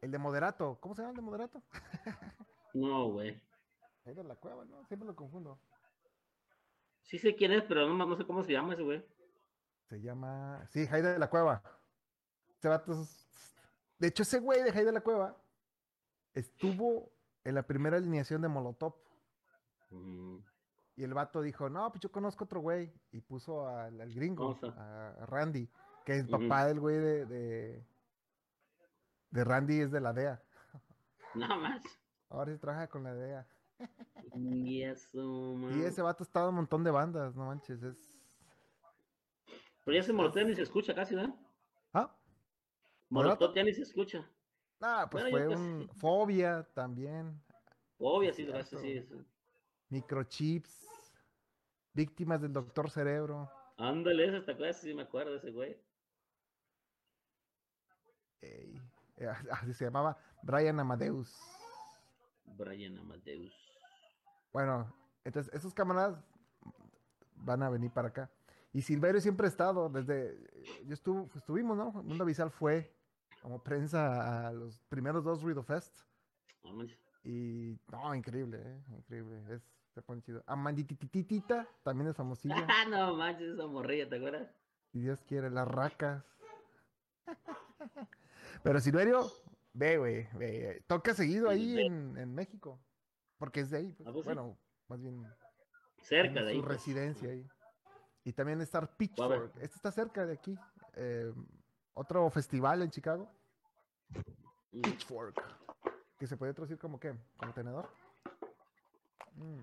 [0.00, 0.78] El de Moderato.
[0.80, 1.62] ¿Cómo se llama el de Moderato?
[2.72, 3.42] No, güey.
[4.04, 4.84] De la cueva, ¿no?
[4.86, 5.60] Siempre lo confundo.
[7.02, 9.04] Sí sé quién es, pero no, no sé cómo se llama ese güey.
[9.88, 10.64] Se llama.
[10.68, 11.64] Sí, Jaide de la Cueva.
[12.56, 13.04] Ese vato
[13.98, 15.36] De hecho, ese güey de Jaide de la Cueva
[16.34, 17.12] estuvo
[17.44, 18.94] en la primera alineación de Molotov.
[19.90, 20.38] Mm,
[20.96, 22.92] Y el vato dijo: No, pues yo conozco otro güey.
[23.12, 25.68] Y puso al, al gringo, a, a Randy,
[26.04, 27.86] que es papá del güey de, de.
[29.30, 30.42] de Randy, es de la DEA.
[31.34, 31.82] Nada más.
[32.28, 33.46] Ahora sí trabaja con la DEA.
[35.70, 37.82] Y ese vato estaba en un montón de bandas, no manches.
[37.82, 38.20] Es.
[39.84, 41.34] Pero ya se molotov ni se escucha casi, ¿verdad?
[41.94, 42.14] Ah.
[43.08, 44.30] Molotov ya ni se escucha.
[44.80, 45.88] Ah pues Bueno, fue pues, un.
[45.96, 47.40] Fobia también.
[47.98, 48.76] Obvio, sí, sí.
[48.78, 49.08] sí.
[49.90, 50.88] microchips,
[51.92, 53.50] víctimas del doctor cerebro.
[53.76, 55.76] Ándale, esa esta cosa, sí me acuerdo de ese güey.
[58.40, 58.80] ey,
[59.16, 61.38] eh, así se llamaba Brian Amadeus.
[62.44, 63.54] Brian Amadeus.
[64.52, 64.92] Bueno,
[65.24, 66.18] entonces esos camaradas
[67.36, 68.30] van a venir para acá.
[68.72, 70.38] Y Silverio siempre ha estado, desde,
[70.84, 71.90] yo estuvo, estuvimos, ¿no?
[71.90, 72.94] Mundo Avisal fue
[73.40, 76.00] como prensa a los primeros dos Ruido Fest.
[77.24, 78.82] Y, no, increíble, ¿eh?
[78.96, 79.62] Increíble, es,
[79.94, 80.42] se pone chido.
[80.46, 82.66] Amanditititita, también es famosilla.
[82.68, 84.48] Ah, no manches, esa morrilla, ¿te acuerdas?
[84.92, 86.24] Si Dios quiere, las racas.
[88.62, 89.30] Pero Silverio,
[89.72, 92.80] ve, güey, ve, toca seguido ahí en, en México.
[93.38, 95.26] Porque es de ahí, pues, bueno, más bien
[96.02, 96.56] Cerca de ahí.
[96.56, 96.76] su pues.
[96.76, 97.46] residencia ahí.
[98.24, 98.86] Y también está.
[98.86, 99.54] Pitchfork.
[99.56, 100.58] Este está cerca de aquí.
[100.94, 101.32] eh,
[102.00, 103.30] otro festival en Chicago.
[104.72, 104.80] Mm.
[104.80, 105.42] Pitchfork.
[106.18, 107.14] Que se puede traducir como qué?
[107.36, 107.90] Como tenedor.
[109.34, 109.60] Mm.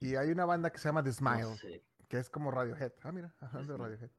[0.00, 1.84] Y hay una banda que se llama The Smile, No sé.
[2.08, 2.92] que es como Radiohead.
[3.02, 4.10] Ah, mira, hablando de Radiohead.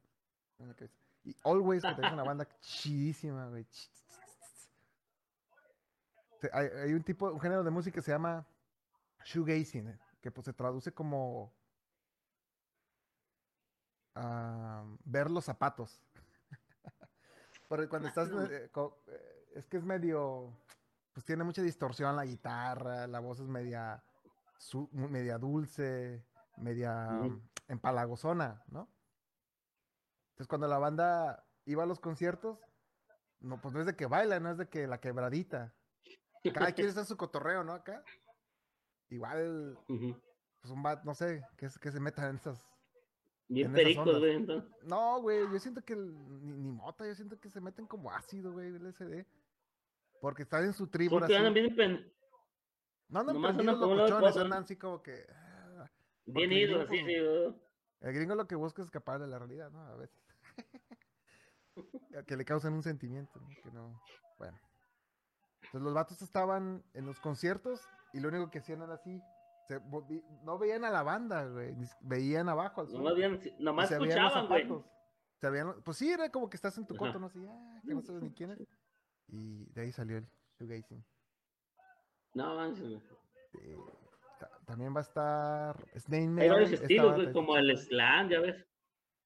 [1.24, 3.66] Y Always, que es una banda chidísima, güey.
[6.52, 8.46] Hay, hay un tipo, un género de música que se llama
[9.24, 11.54] shoegazing, eh, que pues se traduce como
[14.16, 16.02] ah, ver los zapatos.
[17.68, 18.70] Porque cuando estás, eh,
[19.08, 20.58] eh, es que es medio,
[21.14, 24.04] pues tiene mucha distorsión la guitarra, la voz es media,
[24.58, 26.26] su- media dulce,
[26.58, 28.88] media mm, empalagosona, ¿no?
[30.32, 32.60] Entonces cuando la banda iba a los conciertos,
[33.40, 35.74] no, pues no es de que baila, no es de que la quebradita.
[36.54, 37.74] Cada quien está en su cotorreo, ¿no?
[37.74, 38.04] Acá.
[39.10, 39.78] Igual,
[40.62, 42.62] pues un bat, no sé, que, se- que se metan en esas.
[43.50, 44.36] Bien en pericos, güey.
[44.36, 44.70] entonces.
[44.84, 46.14] No, güey, yo siento que el-
[46.46, 49.26] ni, ni mota, yo siento que se meten como ácido, güey, el LSD.
[50.20, 51.34] Porque están en su tribu Son así.
[51.34, 52.14] que andan bien, pen-
[53.10, 54.42] No andan nomás andan locochones, otro.
[54.44, 55.26] andan así como que.
[55.30, 55.90] ah,
[56.26, 57.56] bien Porque como- sí, güey.
[58.02, 59.82] El gringo lo que busca es escapar de la realidad, ¿no?
[59.82, 60.20] A veces.
[62.28, 63.48] que le causan un sentimiento, ¿no?
[63.64, 64.02] Que no.
[64.38, 64.60] Bueno.
[65.62, 67.82] Entonces los vatos estaban en los conciertos
[68.14, 69.22] y lo único que hacían era así.
[69.68, 69.82] Se
[70.44, 71.76] no veían a la banda, güey.
[72.02, 72.94] Veían abajo al
[73.60, 74.68] Nomás, escuchaban, güey.
[75.36, 77.94] Se veían pues sí, era como que estás en tu coto, no sé, ah, que
[77.94, 78.60] no sabes ni quién es.
[79.28, 80.28] Y de ahí salió el
[80.58, 81.06] shoegazing.
[82.34, 83.04] No, manches.
[83.62, 83.78] Eh,
[84.40, 88.66] ta- también va a estar Snake Hay varios estilos, güey, como el slam, ya ves.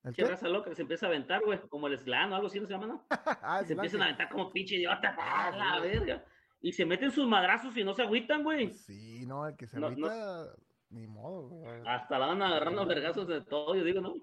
[0.03, 0.29] ¿El Che qué?
[0.29, 2.65] raza loca que se empieza a aventar, güey, como el slam o algo así, ¿no
[2.65, 3.05] se llama, no?
[3.43, 5.15] ah, se empiezan a aventar como pinche idiota.
[5.19, 6.25] Ah, ¡A la verga!
[6.61, 8.67] Y se meten sus madrazos y no se agüitan, güey.
[8.67, 10.55] Pues sí, no, el que se No, no- agüita,
[10.89, 11.81] ni modo, güey.
[11.87, 14.13] Hasta la van agarrando vergazos de todo, yo digo, ¿no?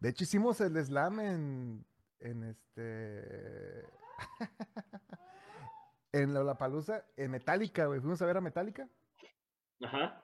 [0.00, 1.84] De hecho, hicimos el slam en,
[2.20, 3.84] en este...
[6.12, 8.00] en Lollapalooza, en Metallica, güey.
[8.00, 8.88] Fuimos a ver a Metallica
[9.82, 10.22] Ajá.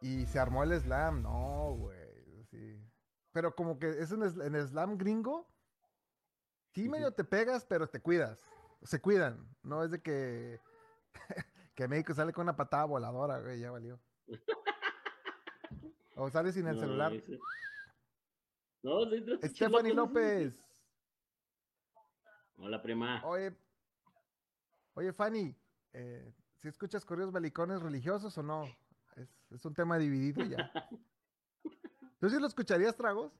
[0.00, 1.22] y se armó el slam.
[1.22, 2.82] No, güey, sí.
[3.32, 5.48] Pero como que es en, el slam gringo,
[6.74, 8.42] sí medio te pegas, pero te cuidas.
[8.82, 9.46] Se cuidan.
[9.62, 10.60] No es de que...
[11.74, 14.00] que México sale con una patada voladora, güey, ya valió.
[16.16, 17.12] O sale sin el No, celular.
[17.12, 17.38] ese-
[18.82, 19.94] No, sí, sí, sí, Stephanie sí, sí, sí.
[19.94, 20.64] López.
[22.56, 23.22] Hola, prima.
[23.24, 23.56] Oye,
[24.94, 25.56] oye, Fanny,
[25.92, 28.64] eh, ¿si escuchas corridos belicones religiosos o no?
[29.16, 30.70] Es, es un tema dividido ya.
[32.20, 33.32] ¿Tú sí lo escucharías, Tragos?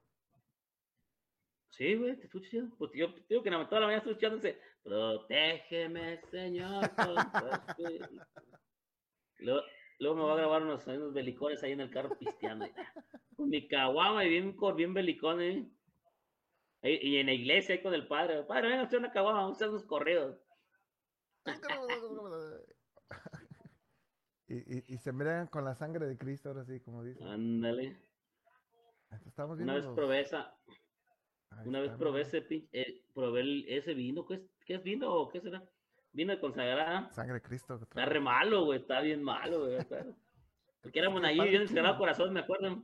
[1.71, 2.69] Sí, güey, te escucho chido.
[2.79, 4.61] Pues yo digo que toda la mañana estoy escuchándose.
[4.83, 6.91] Protégeme, Señor.
[6.95, 8.21] con tu espíritu".
[9.39, 9.63] luego,
[9.99, 12.67] luego me voy a grabar unos, unos belicones ahí en el carro pisteando.
[13.37, 15.71] Con mi caguama y bien, bien belicón, ¿eh?
[16.83, 18.43] Ahí- y en la iglesia ahí con el padre.
[18.45, 20.39] Padre, venga a hacer una caguama, vamos a hacer unos corridos.
[24.49, 27.27] y, y, y se miran con la sangre de Cristo, ahora sí, como dicen.
[27.27, 27.97] Ándale.
[29.27, 30.55] Estamos Una viendo vez los- probé esa,
[31.51, 34.25] Ahí una vez probé ese, eh, probé ese vino.
[34.27, 35.63] ¿Qué es, ¿Qué es vino o qué será?
[36.13, 37.11] Vino de consagrada.
[37.11, 37.75] Sangre de Cristo.
[37.83, 39.79] Está re malo, güey, está bien malo, güey.
[40.83, 41.69] Porque era Monaguillo yo en.
[41.69, 42.83] Sagrado Corazón, me acuerdo.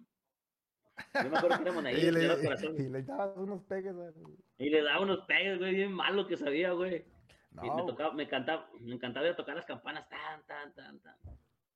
[1.14, 2.74] Yo me acuerdo que era Monaguillo Y Sagrado le, Corazón.
[2.78, 3.94] y le dabas unos pegues.
[3.96, 4.14] al-
[4.58, 7.04] Y le daba unos pegues, güey, bien malo que sabía, güey.
[7.52, 7.86] No, Y me güey.
[7.86, 11.16] tocaba, me encantaba, me encantaba ir a tocar las campanas, tan, tan, tan, tan.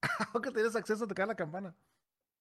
[0.43, 1.75] que tienes acceso a tocar la campana.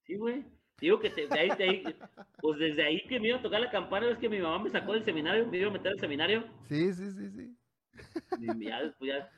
[0.05, 0.45] Sí, güey.
[0.81, 1.83] Digo que te- de ahí, de ahí,
[2.41, 4.69] pues desde ahí que me iba a tocar la campana, es que mi mamá me
[4.69, 6.43] sacó del seminario, me iba a meter al seminario.
[6.67, 7.57] Sí, sí, sí, sí.
[8.39, 9.29] Y ya después ya,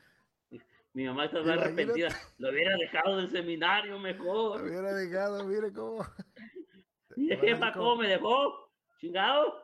[0.94, 1.68] mi mamá estaba Imagínate.
[1.82, 2.08] arrepentida.
[2.38, 4.62] Lo hubiera dejado del seminario Lo mejor.
[4.62, 6.04] hubiera dejado, mire cómo.
[7.14, 8.70] Sí jefa, ¿cómo me dejó?
[8.98, 9.62] Chingado.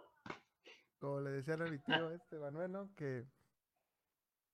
[0.99, 2.95] Como le decían a mi tío este Manuel, ¿no?
[2.95, 3.25] Que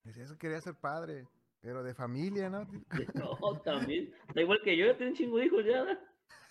[0.04, 1.26] decía eso quería ser padre,
[1.60, 2.68] pero de familia, ¿no?
[3.14, 4.12] No, también.
[4.32, 5.98] Da igual que yo, ya tengo un chingo de hijos ya.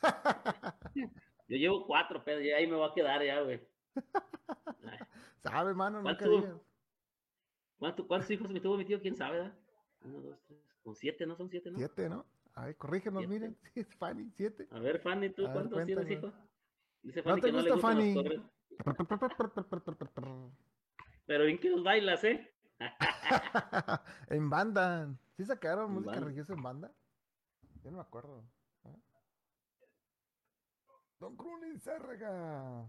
[1.48, 3.62] Yo llevo cuatro, pero ya ahí me voy a quedar ya, güey.
[5.38, 6.02] ¿Sabe, mano?
[6.02, 6.66] Nunca ¿Cuánto?
[7.78, 9.02] ¿cuánto- ¿Cuántos hijos me tuvo mi tío?
[9.02, 9.40] ¿Quién sabe?
[9.40, 9.58] ¿verdad?
[10.02, 10.60] Uno, dos, tres.
[10.84, 11.36] Con siete, ¿no?
[11.36, 11.78] Son siete, ¿no?
[11.78, 12.26] Siete, ¿no?
[12.56, 13.34] A ver, corrígenos, Siete.
[13.34, 13.58] miren.
[14.00, 14.68] Fanny, siete.
[14.72, 16.32] A ver, Fanny, ¿tú A ver, cuántos tienes, hijo?
[17.02, 18.50] Dice ¿No Fanny te que no le gusta, gustan los Fanny?
[21.26, 22.50] Pero bien que los bailas, ¿eh?
[24.30, 25.14] en banda.
[25.38, 26.26] ¿Sí sacaron En música banda.
[26.26, 26.92] religiosa en banda?
[27.84, 28.44] Yo no me acuerdo.
[31.24, 32.86] Don Cruni Zárraga.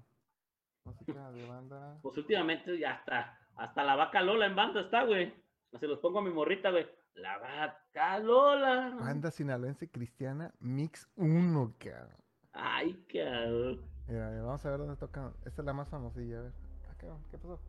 [0.84, 1.96] Música de banda.
[2.02, 3.38] Pues últimamente ya está.
[3.54, 5.32] Hasta la vaca Lola en banda está, güey.
[5.78, 6.84] Se los pongo a mi morrita, güey.
[7.14, 8.96] La vaca Lola.
[8.98, 12.24] Banda sinaloense cristiana Mix 1, cabrón.
[12.52, 13.82] Ay, cabrón.
[14.08, 15.32] Mira, vamos a ver dónde tocan.
[15.44, 16.52] Esta es la más famosilla, a ver.
[16.90, 17.60] Ah, cabrón, ¿qué pasó?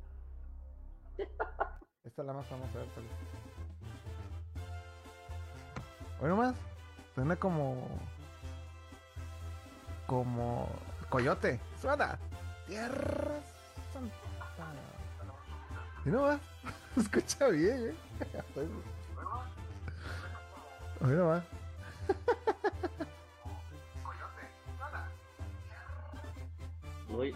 [2.04, 3.04] Esta es la más famosa, a ver, tal.
[6.22, 6.56] Hoy nomás.
[7.14, 7.88] Suena como.
[10.06, 10.70] Como.
[11.10, 11.60] Coyote.
[11.82, 12.18] Suena.
[12.68, 13.40] Tierra
[13.94, 14.16] Santa.
[16.06, 16.40] ¿Y no va?
[16.94, 17.96] Se escucha bien, ¿eh?
[21.02, 21.44] Hoy no va.
[27.10, 27.36] Uy.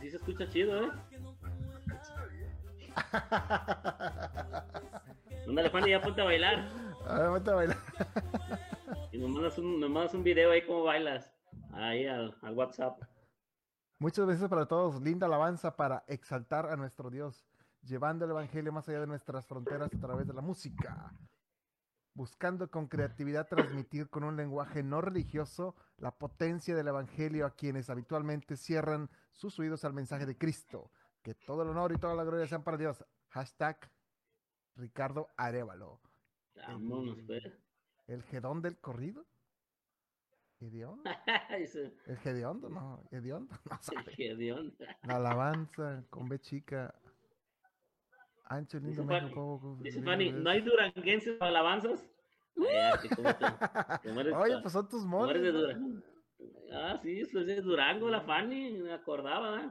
[0.00, 0.90] Sí se escucha chido, ¿eh?
[5.48, 6.68] Ándale, Fanny, ya ponte a bailar.
[7.06, 7.76] A ver, vete a bailar.
[9.12, 11.30] Y nos mandas un, nos mandas un video ahí cómo bailas.
[11.72, 13.02] Ahí al, al WhatsApp.
[13.98, 17.46] Muchas veces para todos, linda alabanza para exaltar a nuestro Dios,
[17.82, 21.12] llevando el Evangelio más allá de nuestras fronteras a través de la música,
[22.14, 27.90] buscando con creatividad transmitir con un lenguaje no religioso la potencia del Evangelio a quienes
[27.90, 30.90] habitualmente cierran sus oídos al mensaje de Cristo.
[31.22, 33.04] Que todo el honor y toda la gloria sean para Dios.
[33.28, 33.88] Hashtag
[34.74, 36.00] Ricardo Arevalo.
[36.56, 37.44] Vámonos, pues.
[38.08, 39.24] ¿El Gedón del corrido?
[40.66, 41.02] ¿Hediondo?
[41.58, 42.68] Dice, ¿El Gediondo?
[42.68, 43.54] No, ¿Hediondo?
[43.70, 44.14] No sabe.
[45.02, 46.94] La alabanza con B chica.
[48.44, 50.34] Ancho, lindo, Dice México, Fanny- poco, Dice Fanny, es.
[50.34, 52.06] ¿no hay duranguenses para alabanzas?
[52.56, 53.08] Ay,
[54.04, 55.02] como eres- Oye, pues son tus.
[55.08, 56.02] Durango.
[56.72, 59.70] Ah, sí, es de Durango la Fanny, me acordaba, ¿eh?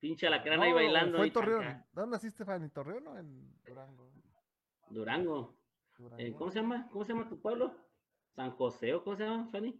[0.00, 1.16] Pinche alacrán ahí No, bailando.
[1.16, 1.84] Fue ahí, en Torreón.
[1.92, 2.64] ¿Dónde naciste, Fanny?
[2.66, 4.10] ¿En Torreón o en Durango?
[4.90, 5.56] Durango.
[5.96, 6.22] Durango.
[6.22, 6.88] Eh, ¿Cómo se llama?
[6.90, 7.74] ¿Cómo se llama tu pueblo?
[8.38, 9.76] San José o cómo se llama, Fanny?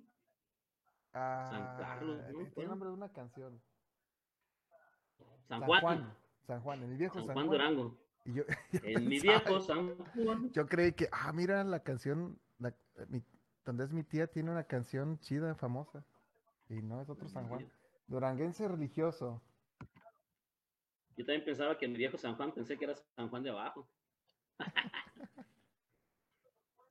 [1.14, 2.38] Ah, Carlos, ¿no?
[2.38, 3.62] Tiene el nombre de una canción.
[5.46, 6.12] San Juan.
[6.44, 7.58] San Juan, en mi viejo San San, Juan Juan.
[7.58, 7.98] Durango.
[8.24, 8.42] Y yo,
[8.72, 10.50] yo En mi viejo San Juan.
[10.50, 12.74] Yo creí que, ah, mira, la canción, la,
[13.06, 13.22] mi,
[13.64, 16.04] donde es mi tía, tiene una canción chida, famosa.
[16.68, 17.64] Y no, es otro San Juan.
[18.08, 19.40] Duranguense religioso.
[21.16, 23.50] Yo también pensaba que en mi viejo San Juan pensé que era San Juan de
[23.50, 23.88] abajo.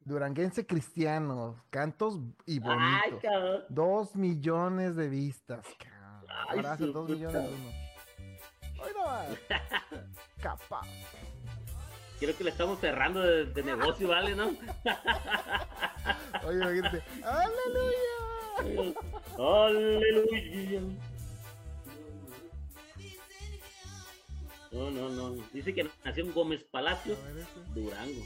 [0.08, 1.62] Duranguense cristiano.
[1.70, 3.22] Cantos y Ay, bonitos.
[3.22, 3.64] cabrón.
[3.68, 5.66] Dos millones de vistas.
[5.78, 6.26] cabrón.
[6.50, 7.72] Ay, Ahora dos millones de uno.
[8.78, 9.36] No.
[10.42, 10.88] Capaz.
[12.20, 14.34] Creo que le estamos cerrando de, de negocio, ¿vale?
[14.34, 14.48] ¿No?
[16.46, 17.04] Oye, imagínate.
[17.24, 18.96] ¡Aleluya!
[19.38, 20.82] Aleluya.
[24.72, 25.44] No, no, no.
[25.52, 27.80] Dice que nació en Gómez Palacio, este.
[27.80, 28.22] Durango.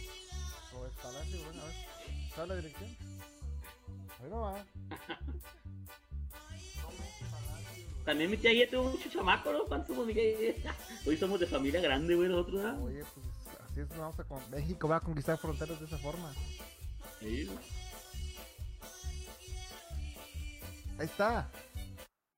[1.01, 1.75] Es Palacio, bueno, a ver.
[2.35, 2.89] ¿Sabe la dirección?
[4.23, 4.65] Hoy no va.
[8.05, 9.65] También mi tía ya tuvo mucho chamaco, ¿no?
[9.65, 10.75] ¿Cuántos somos, mi tía?
[11.07, 12.83] Hoy somos de familia grande, güey, nosotros, ¿no?
[12.83, 13.25] Oye, pues
[13.69, 14.39] así es, vamos a con...
[14.49, 16.33] México va a conquistar fronteras de esa forma.
[17.19, 17.49] Sí.
[20.97, 21.49] Ahí está.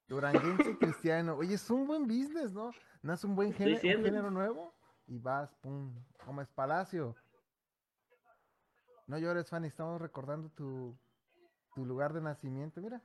[0.07, 1.35] Duranguense cristiano.
[1.35, 2.71] Oye, es un buen business, ¿no?
[3.01, 4.05] Nace un buen Estoy género, un diciendo.
[4.05, 4.73] género nuevo
[5.07, 5.93] y vas, pum,
[6.25, 7.15] Gómez Palacio.
[9.07, 10.97] No llores, Fanny, estamos recordando tu,
[11.75, 12.81] tu lugar de nacimiento.
[12.81, 13.01] Mira,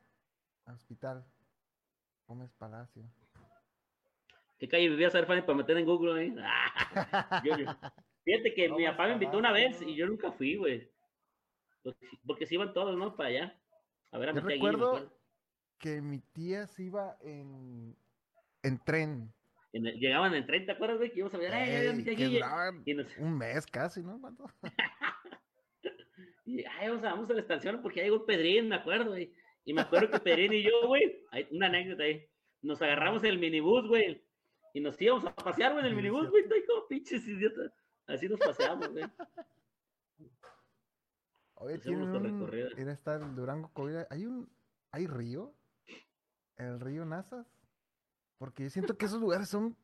[0.66, 1.24] hospital.
[2.26, 3.02] Gómez Palacio.
[4.58, 6.34] ¿Qué calle vivías Fanny, para meter en Google, eh?
[7.44, 7.56] Yo-
[8.24, 10.92] Fíjate que mi papá me invitó una vez y yo nunca fui, güey.
[11.82, 13.16] Porque, porque se iban todos, ¿no?
[13.16, 13.58] Para allá.
[14.12, 15.18] A ver a Yo recuerdo acuerdo.
[15.78, 17.96] que mi tía se iba en,
[18.62, 19.32] en tren.
[19.72, 21.10] En el- llegaban en 30, ¿te acuerdas, güey?
[21.10, 22.36] Que íbamos a ver, ¡ay, Ey, mi tía que Guille!
[22.40, 24.20] duraban Y nos, un mes casi, ¿no?
[24.20, 24.44] ¿Cuánto?
[26.48, 29.34] y, ay, vamos a, vamos a la estación porque ya llegó Pedrín, me acuerdo, güey.
[29.66, 32.26] Y me acuerdo que Pedrín y yo, güey, hay una anécdota ahí.
[32.62, 34.24] Nos agarramos en el minibús, güey.
[34.72, 36.44] Y nos íbamos a pasear, güey, en el minibús, güey.
[36.44, 37.70] Estoy como pinches idiotas.
[38.06, 39.04] Así nos paseamos, güey.
[41.56, 42.50] Oye, nuestro un...
[42.78, 44.06] Mira, está el Durango Coahuila.
[44.08, 44.50] ¿Hay un...
[44.90, 45.54] ¿Hay río?
[46.56, 47.46] ¿El río Nazas?
[48.38, 49.76] Porque yo siento que esos lugares son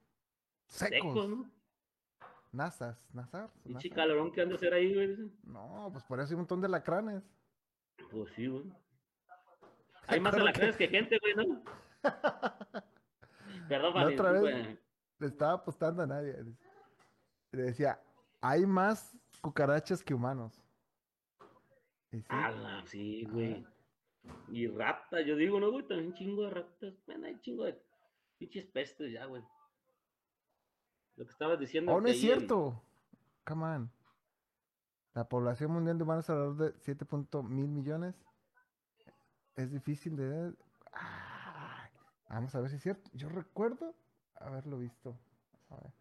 [0.67, 1.47] secos.
[2.55, 3.51] Nazas, Nazar.
[3.65, 5.17] Pinche calorón que han de hacer ahí, güey.
[5.43, 7.23] No, pues por eso hay un montón de lacranes.
[8.11, 8.65] Pues sí, güey.
[10.07, 11.63] Hay más alacranes que gente, güey, ¿no?
[13.69, 14.81] Perdón, La otra vez- disculpa.
[15.19, 16.37] Le estaba apostando a nadie.
[17.53, 17.99] Le decía,
[18.43, 20.61] hay más cucarachas que humanos.
[22.13, 23.67] Y sí, Ala, sí, güey.
[24.49, 26.95] Y rata, yo digo, no, güey, también chingo de ratas.
[27.07, 27.81] Bueno, hay chingo de
[28.39, 29.43] pinches pestes ya, güey.
[31.17, 31.93] Lo que estabas diciendo.
[31.93, 32.83] Oh, no es cierto.
[33.45, 33.91] Come on.
[35.15, 38.17] La población mundial de humanos alrededor de 7 punto mil millones.
[39.55, 40.53] Es difícil de...
[40.93, 41.89] Ah,
[42.29, 43.09] vamos a ver si es cierto.
[43.12, 43.95] Yo recuerdo
[44.35, 45.17] haberlo visto.
[45.71, 45.93] A ver.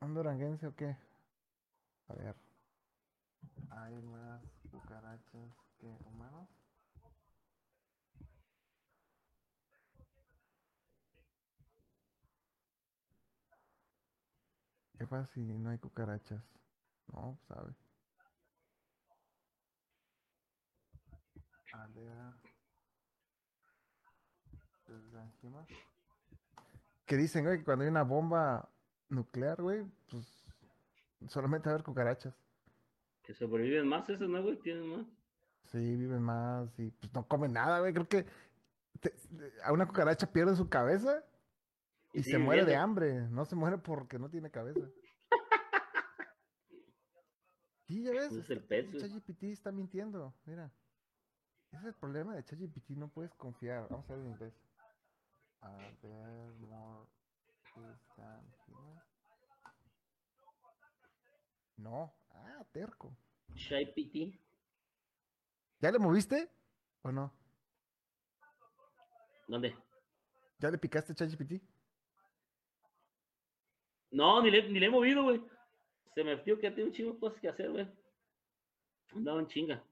[0.00, 0.96] ¿Un duranguense o qué?
[2.08, 2.34] A ver.
[3.70, 4.40] ¿Hay más
[4.70, 6.48] cucarachas que humanos?
[14.98, 16.42] ¿Qué pasa si no hay cucarachas?
[17.12, 17.72] No, sabe.
[21.72, 22.32] A ver.
[24.88, 25.66] Hiroshima.
[27.04, 28.68] Que dicen, güey, que cuando hay una bomba
[29.08, 30.26] nuclear, güey, pues
[31.28, 32.34] solamente va a haber cucarachas.
[33.22, 34.56] Que sobreviven más esos, ¿no, güey?
[34.60, 35.06] Tienen más.
[35.70, 37.92] Sí, viven más y pues no comen nada, güey.
[37.92, 38.24] Creo que
[39.00, 39.14] te-
[39.64, 41.24] a una cucaracha pierde su cabeza
[42.20, 43.28] y, se muere de hambre.
[43.28, 44.88] No se muere porque no tiene cabeza.
[47.84, 48.32] Sí, ya ves.
[48.32, 48.98] Es el este.
[48.98, 50.34] ChatGPT está mintiendo.
[50.44, 50.72] Mira.
[51.70, 52.90] Ese es el problema de ChatGPT.
[52.90, 53.86] No puedes confiar.
[53.90, 54.54] Vamos a ver en inglés.
[55.60, 55.94] A ver,
[56.58, 57.08] more.
[61.76, 62.14] No.
[62.30, 63.16] Ah, terco.
[63.54, 64.40] Shy PT.
[65.80, 66.50] ¿Ya le moviste?
[67.02, 67.32] ¿O no?
[69.46, 69.76] ¿Dónde?
[70.58, 71.62] ¿Ya le picaste ChatGPT?
[74.10, 75.42] No, ni le, ni le he movido, güey.
[76.14, 77.88] Se me metió que tiene un chingo de cosas que hacer, güey.
[79.14, 79.84] Andaba en chinga,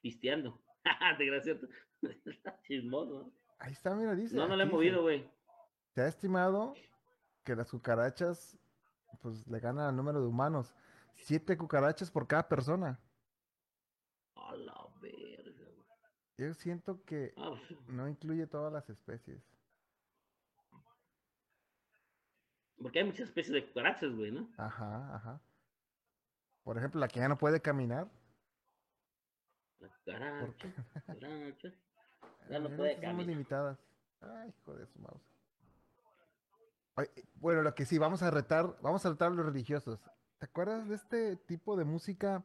[0.00, 0.60] pisteando.
[1.18, 1.58] de gracia.
[2.62, 3.32] Chismoso.
[3.58, 4.36] Ahí está, mira, dice.
[4.36, 5.28] No, no le he movido, güey.
[5.94, 6.74] Se ha estimado
[7.44, 8.58] que las cucarachas,
[9.20, 10.74] pues, le ganan al número de humanos.
[11.14, 13.00] Siete cucarachas por cada persona.
[14.36, 15.86] A la verga, güey.
[16.36, 19.42] Yo siento que Ah, pues, no incluye todas las especies.
[22.82, 24.48] Porque hay muchas especies de cucarachas, güey, ¿no?
[24.56, 25.40] Ajá, ajá.
[26.62, 28.08] Por ejemplo, la que ya no puede caminar.
[29.80, 30.74] La cucaracha,
[31.06, 31.68] cucaracha.
[32.50, 33.26] Ya no puede son muy caminar.
[33.26, 33.78] limitadas.
[34.20, 35.22] Ay, hijo de su mouse.
[36.96, 40.00] Ay, bueno, lo que sí, vamos a retar, vamos a retar a los religiosos.
[40.38, 42.42] ¿Te acuerdas de este tipo de música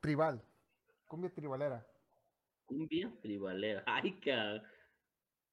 [0.00, 0.42] tribal?
[1.08, 1.86] Cumbia tribalera.
[2.66, 3.82] Cumbia tribalera.
[3.86, 4.62] Ay, cabrón.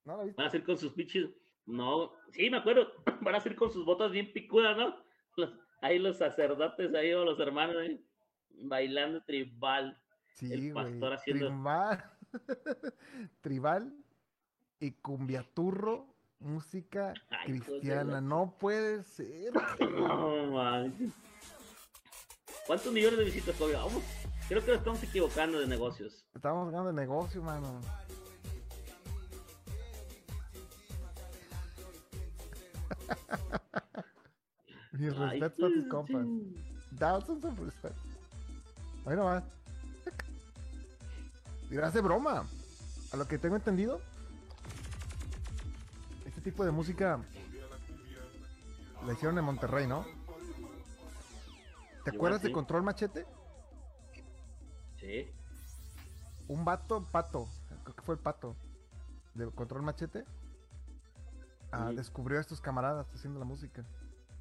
[0.03, 0.37] ¿No la viste?
[0.41, 1.29] Van a ser con sus pinches.
[1.67, 2.87] No, sí, me acuerdo.
[3.21, 4.95] Van a ser con sus botas bien picudas, ¿no?
[5.35, 8.03] Los- ahí los sacerdotes, ahí o los hermanos, ahí,
[8.63, 9.95] bailando tribal.
[10.33, 10.73] Sí, güey.
[10.73, 12.03] pastor haciendo- Tribal,
[13.41, 13.93] tribal
[14.79, 16.07] y cumbiaturro,
[16.39, 18.21] música Ay, cristiana.
[18.21, 19.51] No puede ser.
[19.79, 21.11] No, manches.
[22.65, 23.79] ¿Cuántos millones de visitas todavía?
[23.79, 24.03] Vamos.
[24.47, 26.25] Creo que nos estamos equivocando de negocios.
[26.35, 27.81] Estamos ganando de negocio, mano.
[34.93, 36.25] Mis Ay, respetos a tus compas.
[36.97, 37.97] Thousands of respect.
[39.05, 39.43] Ahí nomás.
[41.69, 42.47] Dirás de broma.
[43.11, 44.01] A lo que tengo entendido,
[46.25, 47.21] este tipo de música
[49.05, 50.05] la hicieron en Monterrey, ¿no?
[52.03, 52.51] ¿Te acuerdas de.
[52.51, 53.25] Control Machete?
[54.99, 55.31] Sí.
[56.47, 57.47] Un vato, pato,
[57.83, 58.55] creo que fue el pato
[59.35, 60.25] de Control Machete,
[61.71, 63.85] ah, descubrió a estos camaradas haciendo la música.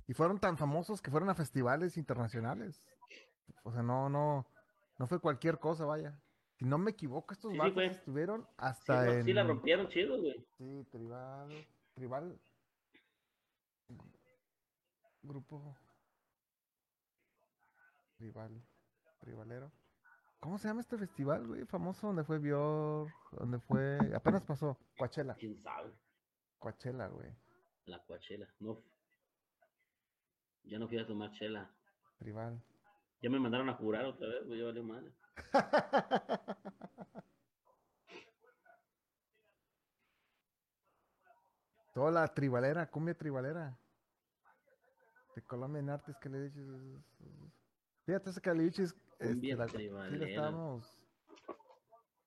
[0.07, 2.83] Y fueron tan famosos que fueron a festivales internacionales.
[3.65, 4.47] O sea, no, no,
[4.99, 6.21] no fue cualquier cosa, vaya.
[6.59, 9.25] Si no me equivoco, estos Sí, sí estuvieron Sí, hasta no, en...
[9.25, 10.47] sí la rompieron chido, güey.
[10.57, 12.41] Sí, tribal, tribal.
[15.23, 15.77] Grupo.
[18.17, 18.63] Tribal,
[19.19, 19.71] tribalero.
[20.41, 21.65] ¿Cómo se llama este festival, güey?
[21.67, 23.99] Famoso, donde fue Bior, donde fue...
[24.15, 25.35] Apenas pasó, Coachella.
[25.35, 25.93] ¿Quién sabe?
[26.59, 27.35] Coachella, güey.
[27.87, 28.49] La cuachela.
[28.61, 28.83] No.
[30.65, 31.71] Ya no a tomar chela.
[32.19, 32.61] Tribal.
[33.23, 34.59] Ya me mandaron a jurar otra vez, güey.
[34.59, 35.13] Ya valió madre.
[41.95, 43.79] Toda la tribalera, cumbia tribalera.
[45.35, 46.67] De Colombia en Artes que le dices.
[48.05, 48.95] Fíjate, ese que le dices.
[49.19, 51.01] Este, la, sí, la estábamos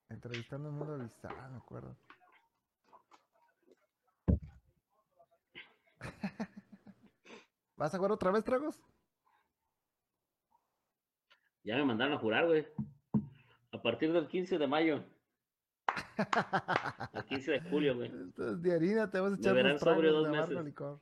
[0.09, 1.95] entrevistando en Mundo Avisado, me acuerdo.
[7.75, 8.79] ¿Vas a jugar otra vez, Tragos?
[11.63, 12.67] Ya me mandaron a jurar, güey.
[13.71, 15.03] A partir del 15 de mayo.
[17.13, 18.11] Al 15 de julio, güey.
[18.29, 20.65] Esto es de harina, te vas a echar verán sobrio de dos meses.
[20.65, 21.01] licor.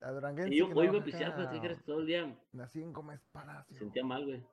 [0.00, 1.82] La duranguense Y yo voy a pistear, pues, ¿qué crees?
[1.84, 3.76] Todo el día Nací en Gómez me Palacio.
[3.78, 4.46] sentía mal, güey.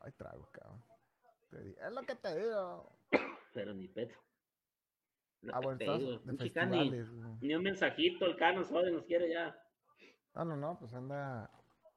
[0.00, 0.82] Ay, trago, cabrón.
[1.52, 2.92] Es lo que te digo.
[3.52, 4.14] Pero ni pedo.
[5.42, 6.20] Lo Ah, bueno, te digo,
[6.54, 6.90] Cani.
[7.40, 8.92] Ni un mensajito, el Cano, ¿sabes?
[8.92, 9.56] Nos quiere ya.
[10.34, 11.50] No, no, no, pues anda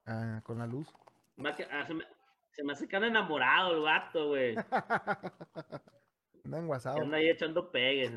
[0.05, 0.91] ah, con la luz.
[1.37, 2.03] Más que- ah, se, me,
[2.51, 4.55] se me hace que anda enamorado el vato, güey.
[6.43, 7.01] Anda enguasado.
[7.01, 8.11] Anda ahí echando pegues.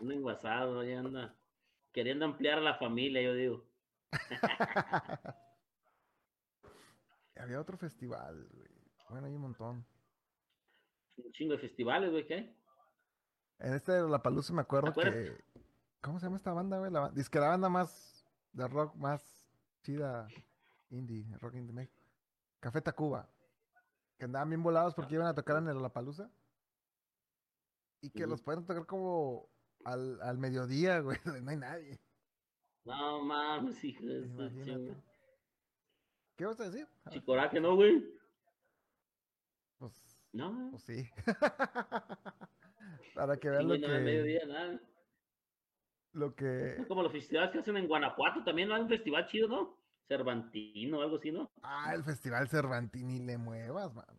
[0.00, 1.36] Anda enguasado, ahí anda.
[1.92, 3.64] Queriendo ampliar a la familia, yo digo.
[7.36, 8.68] Había otro festival, güey.
[9.08, 9.86] Bueno, hay un montón.
[11.16, 12.54] Un chingo de festivales, güey, ¿qué?
[13.60, 15.36] En este de La Palusa me acuerdo que.
[16.00, 16.90] ¿Cómo se llama esta banda, güey?
[16.90, 19.22] La, dice que la banda más de rock más
[19.82, 20.26] chida
[20.88, 22.02] indie, rock indie México.
[22.58, 23.28] Café Tacuba.
[24.18, 26.30] Que andaban bien volados porque iban a tocar en el La Palusa.
[28.00, 29.50] Y que los pueden tocar como
[29.84, 31.18] al, al mediodía, güey.
[31.44, 32.00] No hay nadie.
[32.84, 34.96] No mames, hijo de.
[36.36, 36.88] ¿Qué vas a decir?
[37.10, 38.02] Chicoraje, ¿no, güey?
[39.76, 39.92] Pues,
[40.32, 41.10] No, pues sí.
[43.14, 44.80] Para que vean lo que, mediodía, nada.
[46.12, 46.76] lo que.
[46.76, 48.74] Es como los festivales que hacen en Guanajuato, también ¿no?
[48.74, 49.76] hay un festival chido, ¿no?
[50.08, 51.50] Cervantino, algo así, ¿no?
[51.62, 54.18] Ah, el Festival Cervantini, le muevas, mano.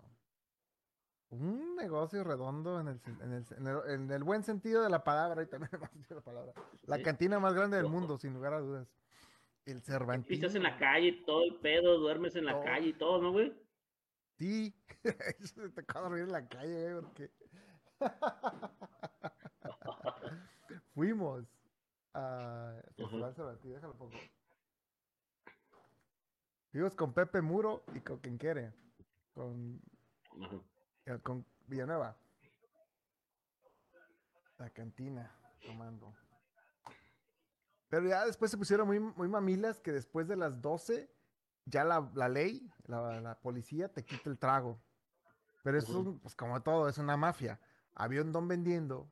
[1.29, 5.03] Un negocio redondo en el, en el, en el, en el buen sentido de la
[5.03, 6.53] palabra, y también en el mal sentido de la palabra.
[6.83, 7.03] La Sí.
[7.03, 7.93] cantina más grande del Ojo.
[7.95, 8.87] mundo, sin lugar a dudas.
[9.65, 10.29] El Cervantini.
[10.37, 12.63] Pistas en la calle, todo el pedo, duermes en la Todo.
[12.63, 13.53] calle y todo, ¿no, güey?
[14.37, 14.73] Sí,
[15.39, 17.31] eso te tocó dormir en la calle, güey, porque
[20.93, 21.45] fuimos
[22.13, 24.17] a Festival déjalo poco.
[26.71, 28.73] Fuimos con Pepe Muro y con Quenquere,
[29.33, 29.81] con
[30.41, 30.55] Ajá.
[31.05, 32.15] Eh, con Villanueva.
[34.57, 35.35] La cantina,
[35.65, 36.13] tomando.
[37.89, 41.11] Pero ya después se pusieron muy, muy mamilas que después de las 12,
[41.65, 44.79] ya la, la ley, la, la policía te quita el trago.
[45.63, 46.19] Pero eso, Ujú.
[46.19, 47.59] pues como todo, es una mafia.
[47.93, 49.11] Había un don vendiendo,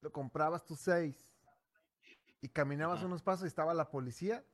[0.00, 1.28] lo comprabas tus seis
[2.40, 3.06] y caminabas Ajá.
[3.06, 4.44] unos pasos y estaba la policía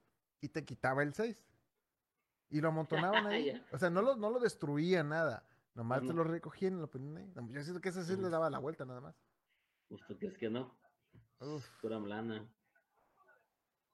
[0.40, 1.42] y te quitaba el seis.
[2.50, 3.50] Y lo amontonaban ahí.
[3.72, 5.46] O sea, no lo, no lo destruían nada.
[5.74, 7.32] Nomás te lo recogían y lo ponían ahí.
[7.50, 9.14] Yo siento que ese sí le daba la vuelta nada más.
[9.88, 10.76] Pues tú crees que no.
[11.40, 11.66] Uf.
[11.80, 12.48] Pura mlana.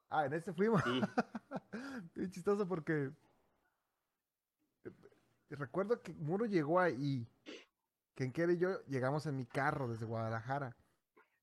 [0.08, 0.82] Ah, en ese fuimos.
[0.82, 1.00] Sí.
[2.14, 3.12] Bien chistoso porque
[4.84, 4.90] eh,
[5.50, 7.28] recuerdo que Muro llegó ahí.
[8.14, 10.76] Que en y yo llegamos en mi carro desde Guadalajara.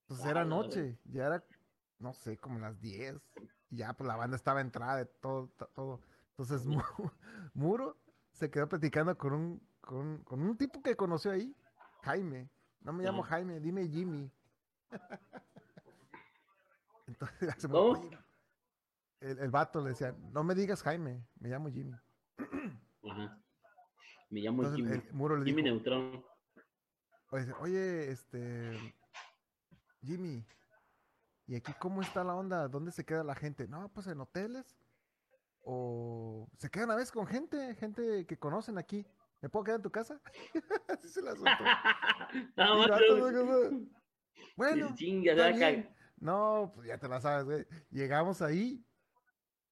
[0.02, 1.44] Entonces era Ah, la noche, ya era,
[2.00, 3.20] no sé, como las 10.
[3.70, 6.02] Y ya pues la banda estaba entrada de todo, to- todo.
[6.32, 6.82] Entonces Mu-
[7.54, 7.98] Muro
[8.32, 11.56] se quedó platicando con un, con, con un tipo que conoció ahí,
[12.04, 12.50] Jaime.
[12.82, 13.22] No me llamo.
[13.24, 14.32] Jaime, dime Jimmy.
[17.08, 18.00] Entonces ¿Cómo?
[18.00, 18.18] oye,
[19.20, 21.96] el, el vato le decía, no me digas Jaime, me llamo Jimmy.
[23.10, 23.38] Ajá.
[24.30, 24.92] Me llamo Entonces Jimmy.
[25.08, 26.24] el Muro le Jimmy dijo, Neutron.
[27.32, 28.96] Oye, oye, este,
[30.02, 30.46] Jimmy,
[31.48, 32.68] ¿y aquí cómo está la onda?
[32.68, 33.68] ¿Dónde se queda la gente?
[33.68, 34.78] No, pues en hoteles.
[35.64, 39.06] O se quedan a veces con gente, gente que conocen aquí.
[39.42, 40.20] ¿Me puedo quedar en tu casa?
[40.88, 41.64] Así se la soltó.
[43.00, 43.72] Se quedó,
[44.56, 44.88] Bueno.
[46.18, 47.68] No, pues ya te la sabes, güey.
[47.90, 48.86] Llegamos ahí.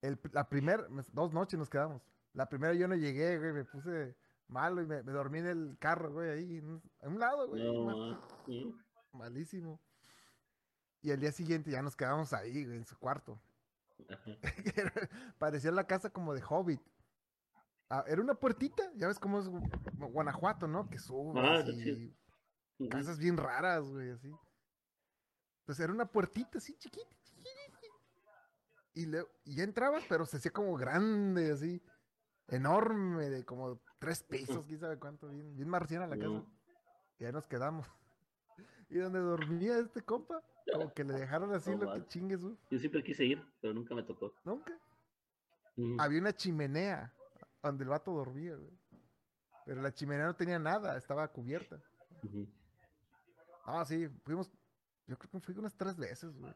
[0.02, 2.02] El, la primera, dos noches nos quedamos.
[2.34, 3.54] La primera yo no llegué, güey.
[3.54, 4.16] Me puse
[4.50, 7.48] malo y me, me dormí en el carro, güey, ahí en un- en un lado,
[7.48, 7.64] güey.
[7.64, 8.28] No, mal- ma.
[8.46, 8.76] Sí.
[9.14, 9.80] malísimo.
[11.02, 13.40] Y al día siguiente ya nos quedamos ahí, güey, en su cuarto.
[15.40, 16.82] Parecía la casa como de Hobbit.
[17.90, 20.90] Ah, era una puertita, ya ves cómo es Gu- Guanajuato, ¿no?
[20.90, 21.64] Que subes Ah,
[22.90, 24.32] casas bien raras, güey, así.
[25.62, 27.50] Entonces era una puertita así chiquita, chiquitita.
[28.94, 31.82] Y, le- y ya entrabas, pero se hacía como grande, así.
[32.48, 34.24] Enorme, de como tres
[34.60, 36.28] pisos, quién sabe cuánto, bien, bien marciana la casa.
[36.30, 36.46] No.
[37.20, 37.88] Y ahí nos quedamos.
[38.92, 40.42] Y donde dormía este compa,
[40.74, 42.08] como que le dejaron así No lo que más.
[42.08, 42.58] chingue su.
[42.72, 44.34] Yo siempre quise ir, pero nunca me tocó.
[44.44, 44.74] Nunca.
[45.78, 45.96] Ujú.
[46.00, 47.14] Había una chimenea
[47.62, 48.72] donde el vato dormía, güey.
[49.64, 51.80] Pero la chimenea no tenía nada, estaba cubierta.
[52.24, 52.48] Ujú.
[53.64, 54.50] Ah, sí, fuimos.
[55.06, 56.52] Yo creo que fui unas tres veces, güey.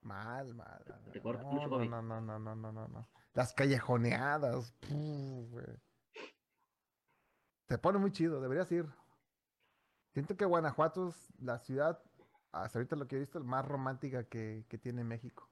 [0.00, 0.82] Mal, mal.
[1.12, 3.08] Te No, mucho, no, no, no, no, no, no, no, no.
[3.34, 4.72] Las callejoneadas.
[4.88, 5.66] puf, güey.
[7.68, 8.86] Se pone muy chido, deberías ir.
[10.12, 12.00] Siento que Guanajuato es la ciudad,
[12.52, 15.50] hasta ahorita lo que he visto, el más romántica que, que tiene México.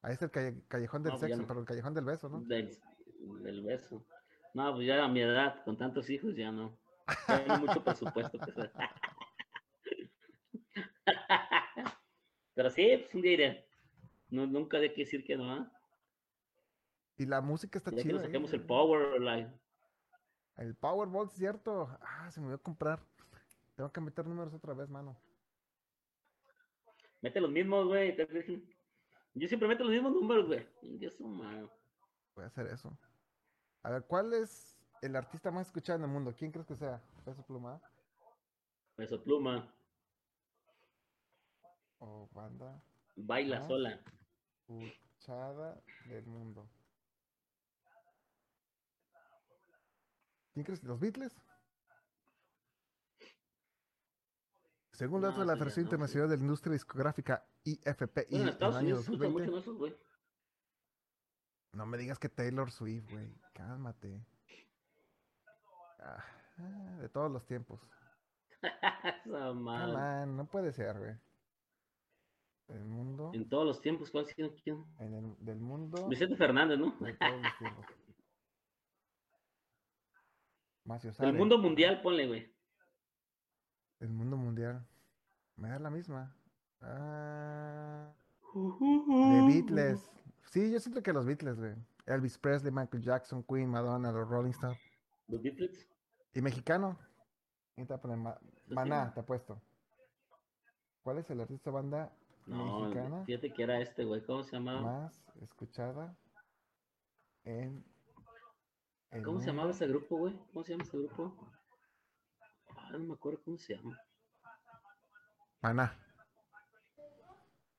[0.00, 2.40] Ahí está el calle- callejón del No, pues sexo, pero el callejón del beso, ¿no?
[2.42, 2.78] Del,
[3.42, 4.04] del beso.
[4.54, 6.78] No, pues ya a mi edad, con tantos hijos, ya no.
[7.26, 8.38] Ya hay mucho presupuesto.
[8.38, 8.72] que sea.
[12.54, 13.68] Pero sí, pues un día iré.
[14.30, 15.72] No, nunca hay que decir que no, ¿ah?
[17.16, 18.12] Y la música está Ya que chida.
[18.14, 18.68] nos saquemos el güey.
[18.68, 19.52] Power Line.
[20.58, 21.88] El Powerball, cierto.
[22.02, 23.00] Ah, se me olvidó comprar.
[23.76, 25.16] Tengo que meter números otra vez, mano.
[27.20, 28.16] Mete los mismos, güey.
[29.34, 31.10] Yo siempre meto los mismos números, güey.
[31.16, 31.68] Su madre.
[32.34, 32.96] Voy a hacer eso.
[33.82, 36.34] A ver, ¿cuál es el artista más escuchado en el mundo?
[36.36, 37.00] ¿Quién crees que sea?
[37.24, 37.80] ¿Peso Pluma?
[38.96, 39.72] Peso pluma.
[42.00, 42.82] ¿O banda
[43.14, 44.00] Baila sola.
[44.68, 46.68] escuchada del mundo?
[50.58, 50.82] ¿Quién crees?
[50.82, 51.40] ¿Los Beatles?
[54.90, 55.86] Según datos No, de la Federación no.
[55.86, 59.32] Internacional de la Industria Discográfica IFPI Bueno, en en Estados el año Unidos se escuchan
[59.34, 59.96] 2020, mucho esos, güey.
[61.74, 63.32] No me digas que Taylor Swift, güey.
[63.54, 64.26] Cálmate.
[66.00, 66.24] Ah,
[66.98, 67.80] de todos los tiempos.
[69.54, 70.24] Madre.
[70.24, 71.14] on, no puede ser, güey.
[72.66, 73.30] El mundo.
[73.32, 74.52] En todos los tiempos, ¿cuál sigue?
[74.64, 74.84] quién?
[74.98, 76.08] En el, del mundo.
[76.08, 76.96] Vicente Fernández, ¿no?
[76.98, 77.86] De todos los tiempos.
[80.88, 82.50] Macio El mundo mundial, ponle, güey.
[84.00, 84.86] El mundo mundial.
[85.56, 86.34] Me da la misma.
[86.80, 88.10] Ah,
[89.46, 90.10] Beatles.
[90.50, 91.74] Sí, yo siento que los Beatles, güey.
[92.06, 94.78] Elvis Presley, Michael Jackson, Queen, Madonna, los Rolling Stones.
[95.26, 95.86] ¿Los Beatles?
[96.32, 96.98] ¿Y mexicano?
[97.74, 98.72] ¿Quién te Ma- sí.
[98.74, 99.60] Maná, te apuesto.
[101.02, 102.10] ¿Cuál es el artista banda
[102.46, 104.24] No, mexicana fíjate que era este, güey.
[104.24, 104.80] ¿Cómo se llamaba?
[104.80, 106.16] más escuchada
[107.44, 107.84] en
[109.10, 110.34] el ¿Cómo se llamaba ese grupo, güey?
[110.52, 111.50] ¿Cómo se llama ese grupo?
[112.76, 113.98] Ah, no me acuerdo cómo se llama.
[115.62, 115.96] Maná.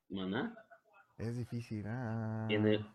[0.10, 0.56] Maná.
[1.18, 1.86] Es difícil.
[1.88, 2.48] ah.
[2.50, 2.86] En el,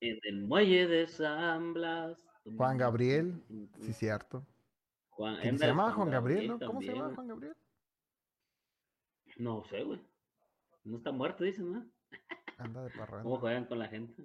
[0.00, 2.18] en el muelle de San Blas.
[2.56, 3.44] Juan Gabriel,
[3.80, 4.46] Sí, cierto.
[5.10, 6.58] Juan, ¿Quién se llamaba Juan Gabriel, no?
[6.58, 7.14] ¿Cómo se también, llama güey.
[7.16, 7.56] Juan Gabriel?
[9.36, 10.00] No sé, güey.
[10.84, 11.86] No está muerto, dicen, ¿no?
[12.56, 13.38] Anda de ¿Cómo parranda.
[13.38, 14.22] juegan con la gente?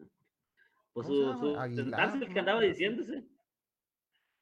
[0.93, 3.27] Pues ¿Cómo se su, Aguilar, el que andaba diciéndose.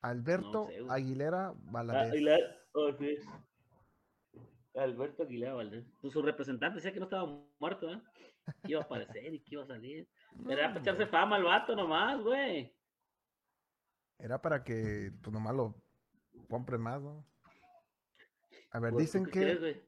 [0.01, 0.79] Alberto sé.
[0.89, 2.11] Aguilera Ah, Valadez.
[2.11, 2.39] Aguilar,
[2.73, 3.17] oh, sí.
[4.75, 5.85] Alberto Aguilar Valdés.
[6.01, 7.25] Pues su representante decía que no estaba
[7.59, 8.01] muerto, ¿eh?
[8.63, 10.09] Que iba a aparecer y que iba a salir.
[10.49, 12.73] Era para echarse fama al vato nomás, güey.
[14.17, 15.75] Era para que, pues nomás lo
[16.49, 17.25] compren más, ¿no?
[18.71, 19.83] A ver, Pues, ¿tú dicen que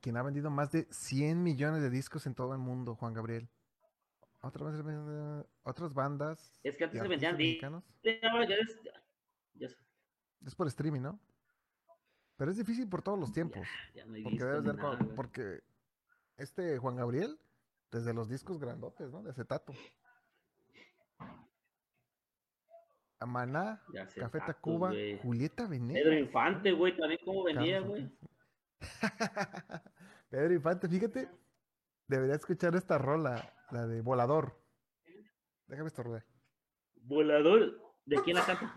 [0.00, 3.48] quien ha vendido más de 100 millones de discos en todo el mundo, Juan Gabriel.
[5.10, 7.84] Eh, otras bandas Es que antes se vendían artistas di- mexicanos.
[8.02, 9.68] Ya, ahora ya es- ya-
[10.54, 11.20] por streaming, ¿no?
[12.36, 13.66] Pero es difícil por todos los tiempos.
[13.94, 15.60] ya no hay Porque discos debes ver, nada, porque
[16.36, 17.38] este Juan Gabriel,
[17.90, 19.22] desde los discos grandotes, ¿no?
[19.22, 19.72] De acetato.
[23.20, 25.18] A Maná, Ya sé, Café Tacuba, güey.
[25.20, 26.18] Julieta Pedro Venegas.
[26.20, 28.18] Infante, güey, también cómo Carlos güey.
[30.30, 31.28] Pedro Infante, fíjate,
[32.06, 34.58] debería escuchar esta rola, la de Volador.
[35.66, 36.24] Déjame estornudar.
[37.02, 37.80] Volador.
[38.04, 38.74] ¿De quién la canta?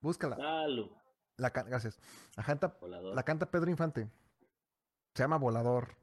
[0.00, 0.36] Búscala.
[0.36, 0.90] Dalo.
[1.36, 1.98] La gracias.
[2.36, 3.14] La canta, Volador.
[3.14, 4.10] la canta Pedro Infante.
[5.14, 5.96] Se llama Volador.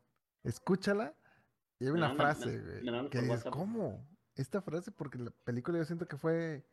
[0.44, 1.14] Escúchala
[1.80, 3.54] y hay una frase, güey, que WhatsApp.
[3.54, 4.08] ¿cómo?
[4.36, 6.66] Esta frase, porque la película yo siento que fue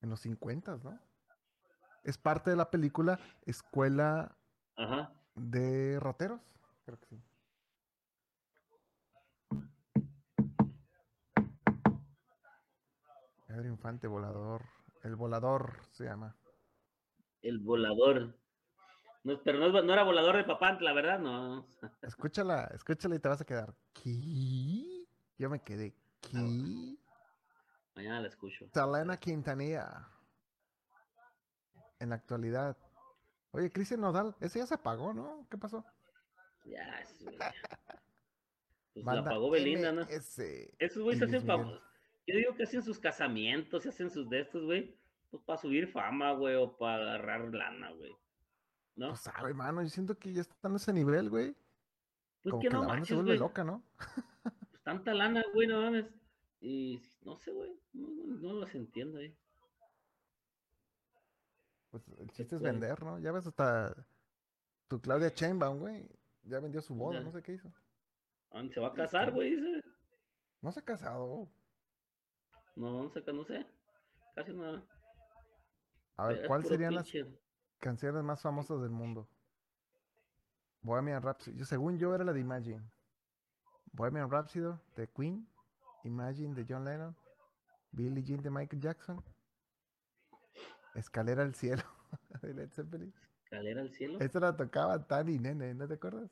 [0.00, 0.98] en los 50, ¿no?
[2.04, 4.36] Es parte de la película Escuela
[4.76, 5.12] Ajá.
[5.34, 6.40] de Rateros.
[6.84, 7.22] Creo que sí.
[13.58, 14.62] Pedro Infante, Volador.
[15.02, 16.36] El Volador se llama.
[17.42, 18.38] El volador.
[19.24, 21.18] No, pero no, no era volador de Papantla, ¿verdad?
[21.18, 21.66] No.
[22.02, 23.74] Escúchala, escúchala y te vas a quedar.
[23.92, 25.08] ¿Qué?
[25.36, 25.92] Yo me quedé.
[26.20, 26.96] ¿Qué?
[27.96, 28.68] Mañana la escucho.
[28.72, 30.08] Selena Quintanilla.
[31.98, 32.76] En la actualidad.
[33.50, 35.48] Oye, Cristian Nodal, ese ya se apagó, ¿no?
[35.50, 35.84] ¿Qué pasó?
[36.64, 37.36] Ya, es, güey.
[38.94, 40.02] Pues Banda la pagó Belinda, ¿no?
[40.02, 40.38] MS.
[40.78, 41.87] Esos güeyes y hacen famosos.
[42.28, 44.94] Yo digo que hacen sus casamientos, y hacen sus de estos, güey.
[45.30, 48.14] Pues para subir fama, güey, o para agarrar lana, güey.
[48.96, 49.16] ¿No?
[49.16, 49.82] Sabe, mano.
[49.82, 51.56] Yo siento que ya están a ese nivel, güey.
[52.42, 53.38] Pues Como que que no la banda se manches, vuelve güey.
[53.38, 53.82] loca, ¿no?
[54.70, 56.06] Pues tanta lana, güey, no mames.
[56.60, 57.78] Y no sé, güey.
[57.94, 59.34] No, no, los entiendo, eh.
[61.90, 62.72] Pues el chiste es puede.
[62.72, 63.18] vender, ¿no?
[63.18, 63.94] Ya ves hasta
[64.88, 66.08] tu Claudia Chainbaum, güey.
[66.42, 67.24] Ya vendió su boda, Ya.
[67.24, 67.68] no sé qué hizo.
[68.50, 69.56] ¿A dónde se va a casar, güey?
[69.56, 69.82] Dice.
[70.60, 71.48] No se ha casado.
[72.78, 73.66] No, sé, no sé.
[74.34, 74.82] Casi nada.
[76.16, 77.12] A ver, Es ¿cuáles serían las
[77.80, 79.28] canciones más famosas del mundo?
[80.82, 81.56] Bohemian Rhapsody.
[81.56, 82.82] Yo, según yo, era la de Imagine.
[83.92, 85.46] Bohemian Rhapsody de Queen.
[86.04, 87.16] Imagine de John Lennon.
[87.90, 89.24] Billie Jean de Michael Jackson.
[90.94, 91.82] Escalera al cielo
[92.42, 93.12] de Led Zeppelin.
[93.42, 94.18] Escalera al cielo.
[94.20, 96.30] Esta la tocaba Tani Nene, ¿no te acuerdas?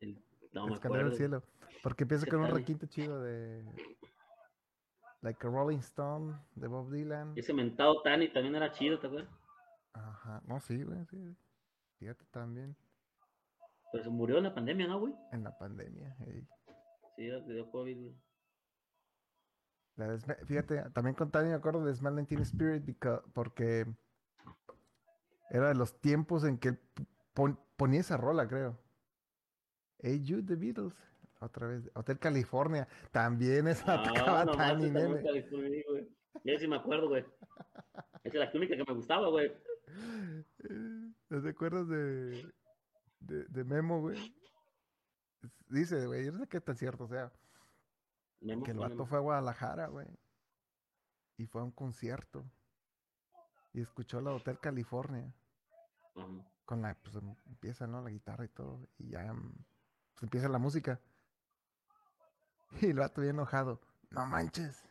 [0.00, 0.20] El-
[0.52, 1.42] No me Escalera al cielo.
[1.82, 3.62] Porque empieza ¿Qué con un requinto chido de.
[5.24, 7.32] Like a Rolling Stone de Bob Dylan.
[7.34, 9.30] Ese mentado Tani también era chido, ¿te acuerdas?
[9.94, 10.42] Ajá.
[10.46, 11.34] No, sí, güey, sí.
[11.98, 12.76] Fíjate también.
[13.90, 15.14] Pero se murió en la pandemia, ¿no, güey?
[15.32, 16.14] En la pandemia.
[16.26, 16.46] ey.
[17.16, 18.14] Sí, le dio COVID, güey.
[19.96, 22.98] La de fíjate, también con Tani me acuerdo de Smell 19 Spirit
[23.32, 23.86] porque
[25.48, 26.80] era de los tiempos en que él
[27.32, 28.76] pon- ponía esa rola, creo.
[30.00, 30.94] Hey Jude, The Beatles.
[31.44, 31.90] Otra vez.
[31.94, 32.88] Hotel California.
[33.12, 35.22] También esa la tocaba Ah, no Tani, nene.
[36.44, 37.24] Ya sí me acuerdo, güey.
[38.24, 39.52] Esa es la única que me gustaba, güey.
[41.28, 42.52] ¿No te acuerdas de,
[43.20, 44.34] de, de Memo, güey?
[45.68, 47.32] Dice, güey, yo no sé qué tan cierto sea,
[48.40, 50.06] Memo, que el vato fue a Guadalajara, güey,
[51.36, 52.44] y fue a un concierto,
[53.72, 55.34] y escuchó la Hotel California,
[56.64, 58.02] con la, pues em- empieza, ¿no?
[58.02, 59.32] La guitarra y todo, y ya,
[60.14, 61.00] pues empieza la música.
[62.80, 64.84] Y el vato bien enojado, no manches,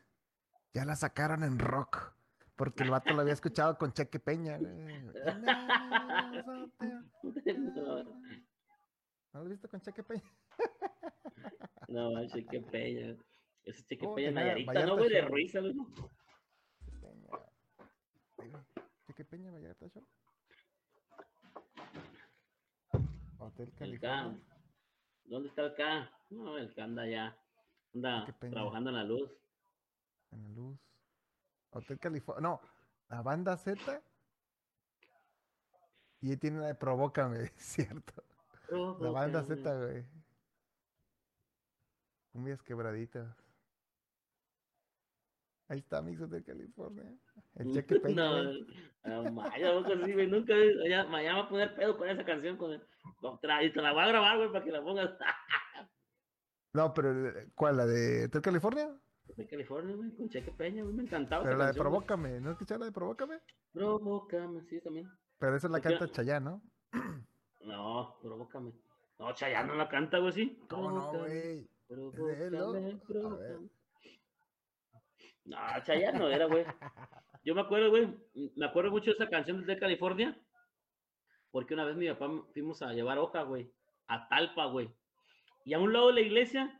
[0.73, 2.13] ya la sacaron en rock,
[2.55, 4.57] porque el vato lo había escuchado con Cheque Peña.
[4.57, 4.63] No,
[9.33, 10.23] ¿No lo viste con Cheque Peña?
[11.87, 13.15] no, manches, qué peña.
[13.63, 15.09] Ese cheque peña Nayarita, ¿no, güey?
[15.09, 15.23] De.
[15.23, 15.61] Peña.
[18.37, 18.51] Güey,
[19.07, 20.05] Cheque Peña, Vallarta Show.
[23.39, 23.99] Hotel El.
[23.99, 24.39] California.
[25.25, 26.11] ¿Dónde está el K?
[26.29, 27.37] No, el K anda ya.
[27.93, 29.31] Anda trabajando en la luz.
[30.31, 30.79] En la luz.
[31.71, 32.41] Hotel California.
[32.41, 32.61] No,
[33.09, 34.01] la banda Z.
[36.21, 38.23] Y ahí tiene la de Provócame, cierto.
[38.69, 39.61] La banda Provócame.
[39.61, 40.05] Z, güey.
[42.31, 43.35] Cumbias quebraditas.
[45.67, 47.03] Ahí está Mix Hotel California.
[47.55, 47.99] El Cheque.
[48.13, 48.43] No,
[49.05, 50.53] no, Maya, así, güey, nunca,
[50.87, 52.81] ya, Maya va a poner pedo con esa canción, con el,
[53.19, 55.09] con y te la voy a grabar, güey, para que la pongas
[56.73, 57.77] No, pero eh, ¿cuál?
[57.77, 58.89] ¿La de Hotel California?
[59.35, 62.05] de California, güey, con Cheque Peña, güey, me encantaba Pero esa la de canción, güey.
[62.05, 62.41] Provócame.
[62.41, 63.39] ¿No escuchaste la de Provócame?
[63.71, 65.09] Provócame, sí, también.
[65.39, 66.61] Pero esa la canta Chayanne, ¿no?
[67.61, 68.73] No, provócame.
[69.17, 70.59] No, Chayanne no la canta, güey, sí.
[70.69, 71.69] ¿Cómo no, Provócame, güey?
[71.87, 73.69] Provócame, provócame.
[75.45, 76.65] No, Chayanne no era, güey.
[77.45, 78.07] Yo me acuerdo, güey,
[78.55, 80.37] me acuerdo mucho de esa canción de California,
[81.51, 83.73] porque una vez mi papá fuimos a llevar hoja, güey,
[84.07, 84.89] a Talpa, güey.
[85.63, 86.79] Y a un lado de la iglesia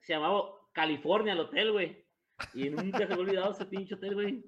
[0.00, 2.04] se llamaba California el hotel, güey.
[2.54, 4.44] Y nunca se me ha olvidado ese pinche hotel, güey.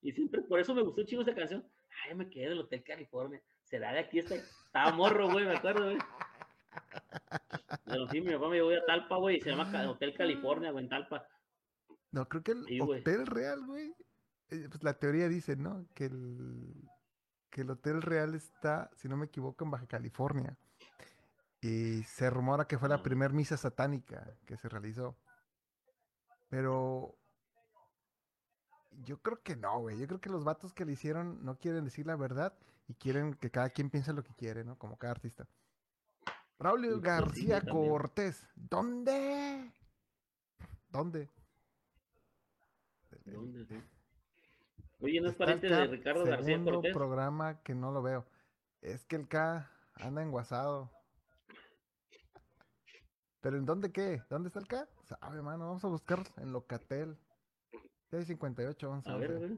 [0.00, 1.66] Y siempre, por eso me gustó chingo esa canción.
[2.04, 3.40] Ay, me quedé del Hotel California.
[3.62, 4.36] Será de aquí este.
[4.66, 5.98] Estaba morro, güey, me acuerdo, güey.
[7.84, 10.84] Pero sí, mi papá me llevó a Talpa, güey, y se llama Hotel California, güey,
[10.84, 11.26] en Talpa.
[12.10, 12.80] No, creo que el Sí.
[12.80, 13.94] Hotel Real, güey.
[14.50, 15.86] eh, Pues la teoría dice, ¿no?
[15.94, 16.74] Que el,
[17.50, 20.56] que el Hotel Real está, si no me equivoco, en Baja California.
[21.62, 23.02] Y se rumora que fue la Ah.
[23.02, 25.16] primer misa satánica que se realizó.
[26.50, 27.16] Pero
[29.04, 29.98] yo creo que no, güey.
[29.98, 32.52] Yo creo que los vatos que le hicieron no quieren decir la verdad
[32.88, 34.76] y quieren que cada quien piense lo que quiere, ¿no?
[34.76, 35.46] Como cada artista.
[36.58, 37.62] Raúl Y García.
[37.62, 38.44] Cortés.
[38.56, 39.72] ¿Dónde?
[40.90, 41.30] ¿Dónde?
[43.24, 43.80] ¿Dónde, sí?
[45.00, 46.92] Oye, ¿no es pariente de Ricardo García Cortés?
[46.92, 48.26] programa que no lo veo.
[48.80, 50.90] Es que el K anda enguasado.
[53.42, 54.22] ¿Pero en dónde qué?
[54.30, 54.88] ¿Dónde está el K?
[55.02, 57.16] Sabe, mano, vamos a buscar en Locatel.
[58.10, 59.48] 658, 11, A ver, a 11.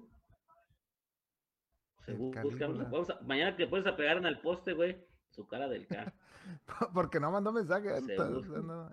[2.07, 2.16] ver.
[2.16, 5.87] Buscamos- vamos a- mañana te puedes a pegar en el poste, güey, su cara del
[5.87, 6.12] K.
[6.95, 7.91] Porque no mandó mensaje,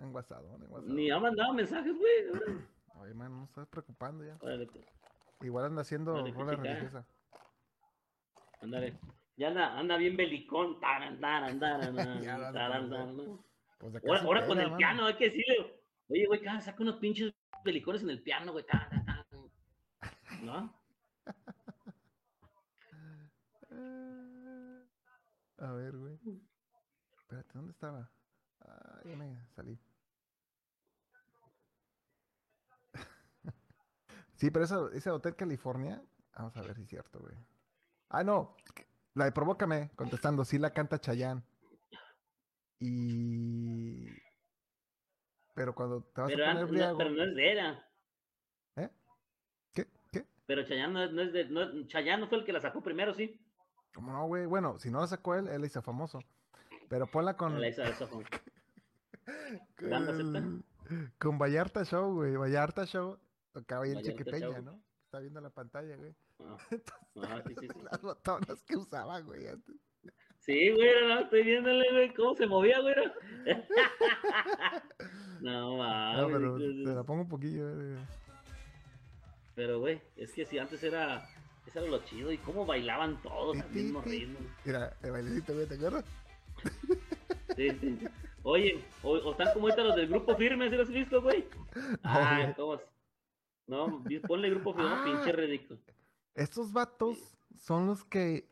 [0.02, 0.58] enguasado.
[0.84, 2.32] Ni ha mandado mensajes, güey.
[2.96, 4.36] Oye, mano, no estás preocupando ya.
[4.40, 4.84] órale, pues,
[5.40, 7.06] Igual anda haciendo rola religiosa.
[8.60, 8.98] Ándale.
[9.36, 10.78] Ya anda, anda bien belicón.
[10.80, 11.96] Taran, taran, taran,
[12.54, 13.51] taran, taran, ¿no?
[13.82, 14.76] Pues de Ahora, con el mano.
[14.76, 15.82] piano, hay que decirle.
[16.08, 18.64] Oye, güey, saca unos pinches belicones en el piano, güey.
[20.44, 20.72] ¿No?
[25.58, 26.16] A ver, güey.
[27.18, 28.08] Espérate, ¿dónde estaba?
[28.60, 29.76] Ah, ya me salí.
[34.36, 36.00] sí, pero eso, ese Hotel California,
[36.36, 37.34] vamos a ver si es cierto, güey.
[38.10, 38.54] Ah, no,
[39.14, 41.42] la de Provócame, contestando, sí la canta Chayanne.
[42.84, 44.08] Y...
[45.54, 47.88] Pero cuando te vas Pero, a poner no, pero no es de era.
[48.76, 48.90] ¿Eh?
[49.72, 49.86] ¿Qué?
[50.10, 50.26] ¿Qué?
[50.46, 51.44] Pero Chayanne no, es- no es de.
[51.44, 53.38] No, Chayanne fue el que la sacó primero, sí.
[53.94, 54.46] ¿Cómo no, güey?
[54.46, 56.20] Bueno, si no la sacó él, él hizo famoso.
[56.88, 57.60] Pero ponla con...
[57.60, 58.24] La hizo con-.
[59.76, 60.64] Con,
[61.18, 62.34] con Vallarta Show, güey.
[62.36, 63.18] Vallarta Show.
[63.52, 64.62] Tocaba ahí el Show.
[64.62, 64.82] ¿no?
[65.04, 66.16] Está viendo la pantalla, güey.
[66.40, 66.56] Ah,
[67.22, 67.80] ah, sí, sí, sí.
[67.90, 69.76] Las botonas que usaba, güey, antes.
[70.40, 72.94] Sí, güey, no, estoy viéndole, güey, cómo se movía, güey.
[75.40, 76.26] no, No, mames.
[76.32, 77.68] pero te la pongo un poquillo.
[77.70, 77.96] eh.
[79.54, 81.28] Pero, güey, es que si antes era.
[81.66, 82.32] Eso era lo chido.
[82.32, 84.38] Y cómo bailaban todos al mismo ritmo.
[84.64, 86.04] Mira, el bailecito, güey, ¿te acuerdas?
[87.56, 87.98] Sí, sí.
[88.44, 91.44] Oye, o, o están como ahorita los del grupo firme, ¿sí los has visto, güey?
[92.02, 92.54] Ah, güey.
[92.54, 92.80] ¿cómo?
[93.68, 95.02] No, ponle grupo firme, Ah.
[95.04, 95.78] pinche ridículo.
[96.34, 98.48] Estos vatos son los que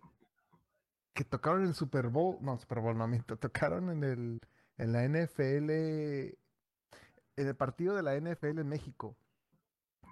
[1.21, 4.41] que tocaron en Super Bowl, no, Super Bowl no, miento, tocaron en el
[4.79, 9.15] en la NFL en el partido de la NFL en México.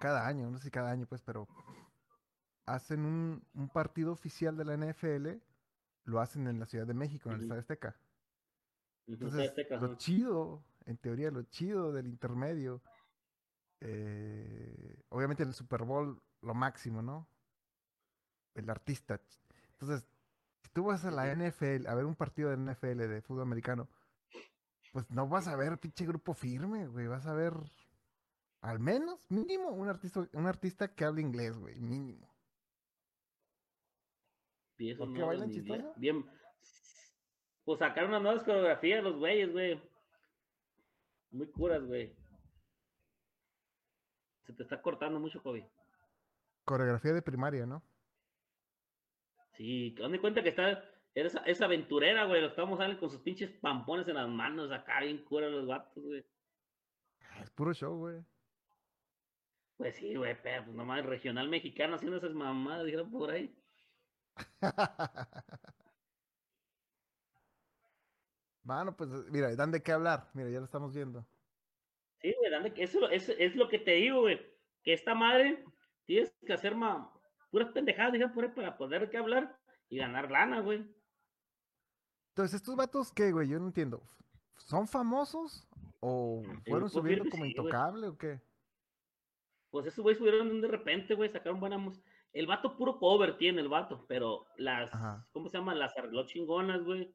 [0.01, 1.49] Cada año, no sé si cada año pues, pero
[2.67, 5.43] hacen un, un partido oficial de la NFL,
[6.05, 7.45] lo hacen en la Ciudad de México, en el Ujú.
[7.45, 7.97] Estadio Azteca.
[9.07, 12.83] Entonces, Azteca, lo chido, en teoría, lo chido del intermedio,
[13.81, 17.27] eh, obviamente el Super Bowl, lo máximo, ¿no?
[18.55, 19.19] El artista.
[19.71, 20.07] Entonces,
[20.69, 23.89] si tú vas a la NFL, a ver un partido de NFL de fútbol americano,
[24.93, 27.55] pues no vas a ver pinche grupo firme, güey, vas a ver
[28.61, 32.29] al menos, mínimo, un artista, un artista que hable inglés, güey, mínimo.
[34.99, 35.95] ¿Por qué bailan chistoso?
[35.97, 36.25] Bien.
[37.65, 39.83] Pues sacaron unas nuevas coreografías los güeyes, güey.
[41.31, 42.15] Muy curas, güey.
[44.47, 45.69] Se te está cortando mucho, Kobe.
[46.65, 47.83] Coreografía de primaria, ¿no?
[49.59, 50.85] Sí, dan de cuenta que está.
[51.15, 52.41] Es, es aventurera, güey.
[52.41, 56.05] Los estamos salen con sus pinches pampones en las manos acá, bien curas los vatos,
[56.05, 56.25] güey.
[57.43, 58.25] Es puro show, güey.
[59.77, 63.53] Pues sí, güey, pero pues nomás regional mexicano haciendo esas mamadas, dijeron por ahí.
[68.63, 70.31] Mano, pues mira, dan de qué hablar.
[70.35, 71.27] Mira, ya lo estamos viendo.
[72.23, 74.41] Sí, güey, dan de eso es lo que te digo, güey.
[74.85, 75.65] Que esta madre
[76.05, 77.18] tienes que hacer ma,
[77.51, 80.85] puras pendejadas, dijeron por ahí, para poder de qué hablar y ganar lana, güey.
[82.31, 83.49] Entonces, ¿estos vatos qué, güey?
[83.49, 84.03] Yo no entiendo.
[84.57, 85.67] ¿Son famosos
[86.01, 87.67] o fueron grupo subiendo como sí, güey.
[87.67, 88.41] intocable o qué?
[89.71, 92.09] Pues esos güey subieron de repente, güey, sacaron buena música.
[92.33, 95.27] El vato puro cover tiene el vato, pero las, Ajá.
[95.33, 95.75] ¿cómo se llama?
[95.75, 97.13] Las arregló chingonas, güey.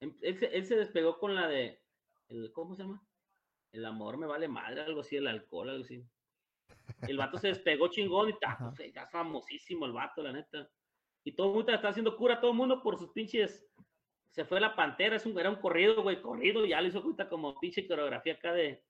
[0.00, 1.82] Em- Él se, él se despegó con la de,
[2.28, 3.02] el, ¿cómo se llama?
[3.72, 6.04] El amor me vale madre, algo así, el alcohol, algo así.
[7.08, 10.68] El vato se despegó chingón y ta, pues, ya es famosísimo el vato, la neta.
[11.24, 13.66] Y todo el mundo está haciendo cura, todo el mundo por sus pinches.
[14.30, 17.28] Se fue la pantera, es un, era un corrido, güey, corrido, ya lo hizo cuenta
[17.28, 18.84] como pinche coreografía acá de.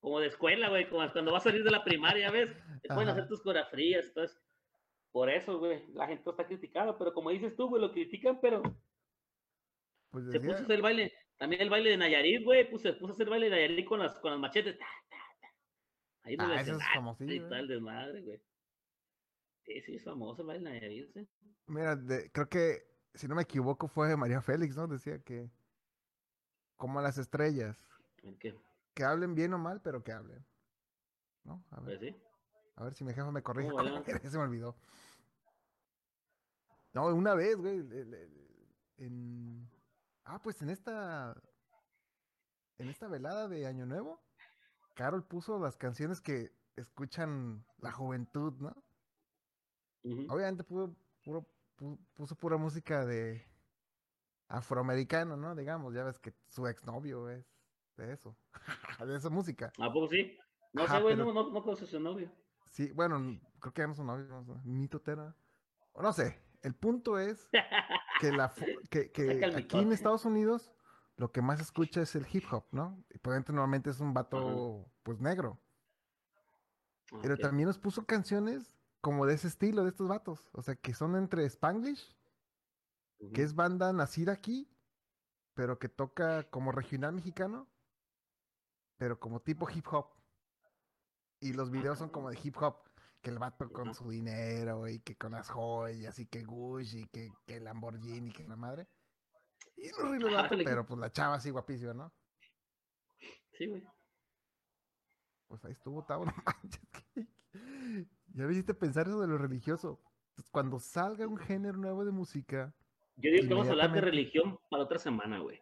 [0.00, 2.50] Como de escuela, güey, como cuando vas a salir de la primaria, ¿ves?
[2.82, 4.40] Te pueden hacer tus coreografías, entonces.
[5.12, 8.62] Por eso, güey, la gente está criticada, pero como dices tú, güey, lo critican, pero
[10.10, 12.92] Pues se puso a hacer el baile, también el baile de Nayarit, güey, pues se
[12.94, 14.76] puso a hacer baile de Nayarit con las, con las machetes.
[14.78, 15.23] ta, ta, ta.
[16.24, 17.46] Ahí en Ah, ese es famosillo, y ¿eh?
[17.48, 18.42] tal desmadre, güey.
[19.64, 21.28] Sí, sí, es famoso el baile de Nayarit, sí.
[21.66, 24.86] mira, de- creo que, si no me equivoco, fue María Félix, ¿no?
[24.86, 25.50] Decía que,
[26.76, 27.78] como las estrellas,
[28.22, 28.58] El que,
[28.94, 30.44] que hablen bien o mal, pero que hablen.
[31.44, 31.62] ¿No?
[31.70, 32.22] A ver, pues sí.
[32.76, 33.70] a ver si mi jefa me corrige.
[34.30, 34.76] Se me olvidó.
[36.94, 37.80] No, una vez, güey,
[38.96, 39.68] en...
[40.24, 41.34] Ah, pues en esta...
[42.78, 44.20] En esta velada de Año Nuevo,
[44.94, 48.74] Carol puso las canciones que escuchan la juventud, ¿no?
[50.28, 51.46] Obviamente puro, puro,
[51.78, 53.46] pu- puso pura música de
[54.48, 55.54] afroamericano, ¿no?
[55.54, 57.46] Digamos, ya ves que su exnovio es
[57.96, 58.36] de eso,
[59.06, 59.72] de esa música.
[59.78, 60.36] ¿A poco sí?
[60.72, 62.30] No Ajá, sé, güey, pero- no, no, no a su novio.
[62.66, 64.28] Sí, bueno, creo que ya no son novios,
[66.02, 67.48] no sé, el punto es
[68.20, 68.52] que, la,
[68.90, 69.92] que, que aquí en.
[69.92, 70.72] Estados Unidos
[71.16, 73.02] lo que más escucha es el hip hop, ¿no?
[73.10, 75.58] Y por dentro normalmente es un vato, pues negro.
[77.22, 80.48] Pero también nos puso canciones como de ese estilo, de estos vatos.
[80.52, 82.16] O sea, que son entre Spanglish,
[83.32, 84.68] que es banda nacida aquí,
[85.54, 87.68] pero que toca como regional mexicano,
[88.96, 90.08] pero como tipo hip hop.
[91.38, 92.76] Y los videos son como de hip hop,
[93.22, 97.30] que el vato con su dinero y que con las joyas y que Gucci, que,
[97.46, 98.88] que Lamborghini, que la madre.
[99.76, 99.90] Y
[100.32, 102.12] vato, qué- pero pues la chava así guapísima, ¿no?
[103.52, 103.82] Sí, güey.
[105.48, 106.80] Pues ahí estuvo, Tavo, no manches.
[108.34, 110.00] Ya me hiciste pensar eso de lo religioso.
[110.34, 112.74] Pues, Cuando salga un género nuevo de música,
[113.16, 115.60] Yo digo que vamos a hablar de religión para otra semana, güey.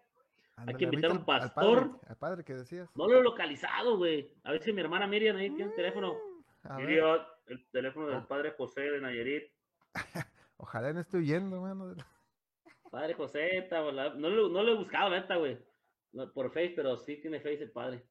[0.56, 1.90] ándale, que invitar a un al- al pastor.
[1.90, 2.88] padre, Al padre que decías.
[2.96, 4.32] No lo he localizado, güey.
[4.44, 6.14] A ver si mi hermana Miriam ahí tiene el teléfono.
[6.64, 8.28] Mm, Miriam, el teléfono del Oh.
[8.28, 9.52] padre José de Nayarit.
[10.56, 11.94] ojalá no esté huyendo, mano.
[12.92, 15.56] Padre José, no, lo, no lo he buscado, neta, güey.
[16.12, 18.04] No, por Face, pero sí tiene Face el padre.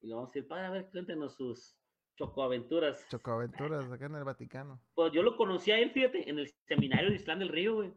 [0.00, 1.76] Y le vamos a decir, padre, a ver, cuéntenos sus
[2.16, 3.04] chocoaventuras.
[3.08, 4.80] Chocoaventuras acá en el Vaticano.
[4.94, 7.92] Pues yo lo conocí a él, fíjate, en el seminario de Islán del Río, güey.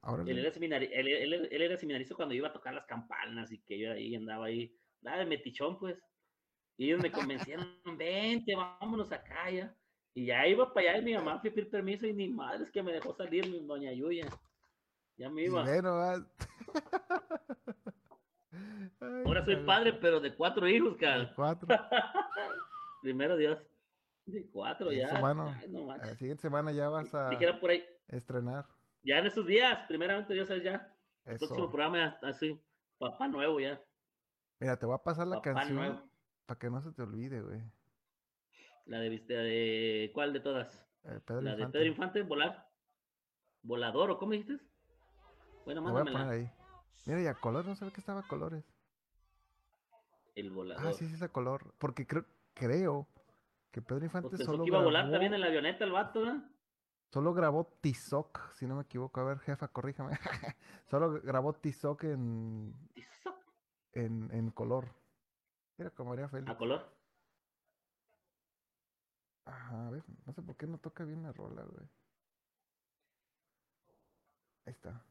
[0.00, 3.52] Ahora Él era, seminari- él, él- él era seminarista cuando iba a tocar las campanas
[3.52, 6.02] y que yo ahí andaba ahí, nada de metichón, pues.
[6.78, 9.76] Y ellos me convencieron, vente, vámonos acá ya.
[10.14, 12.64] Y ya iba para allá y mi mamá fue a pedir permiso y ni madre
[12.64, 14.26] es que me dejó salir mi doña Yuya.
[15.16, 15.64] Ya me iba.
[19.00, 21.32] Ay, Ahora soy padre, pero de cuatro hijos, De cara.
[21.34, 21.68] Cuatro.
[23.02, 23.58] Primero Dios.
[24.26, 25.18] De cuatro ya.
[25.20, 25.54] mano.
[25.58, 25.86] Ay, no.
[25.86, 28.66] La siguiente semana ya vas a Dijera por ahí, estrenar.
[29.02, 30.94] ya en estos días, primeramente Dios ya.
[31.24, 32.60] El próximo programa así,
[32.98, 33.80] papá nuevo ya.
[34.60, 36.02] Mira, te voy a pasar la Papá canción nuevo.
[36.46, 37.60] para que no se te olvide, güey.
[38.86, 40.86] La de, viste- de ¿cuál de todas?
[41.04, 41.66] Eh, La de.
[41.68, 42.68] Pedro Infante, volar.
[43.62, 44.58] Volador, ¿o cómo dijiste?
[45.64, 46.30] Bueno, Lo voy a poner mándamela.
[46.30, 46.50] ahí.
[47.06, 48.64] Mira, y a color, no sabía que estaba a colores.
[50.34, 50.86] El volador.
[50.86, 51.74] Ah, sí, sí es a color.
[51.78, 53.06] Porque creo, creo
[53.70, 55.92] que Pedro Infante Pues pensó solo que iba a volar también en la avioneta el
[55.92, 56.50] vato, ¿no?
[57.10, 59.20] solo grabó Tizoc, si no me equivoco.
[59.20, 60.12] A ver, jefa, corríjame.
[60.90, 62.74] solo grabó Tizoc en,
[63.92, 64.88] en, en color.
[65.76, 66.50] Mira como haría Félix.
[66.50, 66.90] A color.
[69.44, 71.86] Ajá, a ver, no sé por qué no toca bien la rola, güey.
[74.64, 75.04] Ahí está.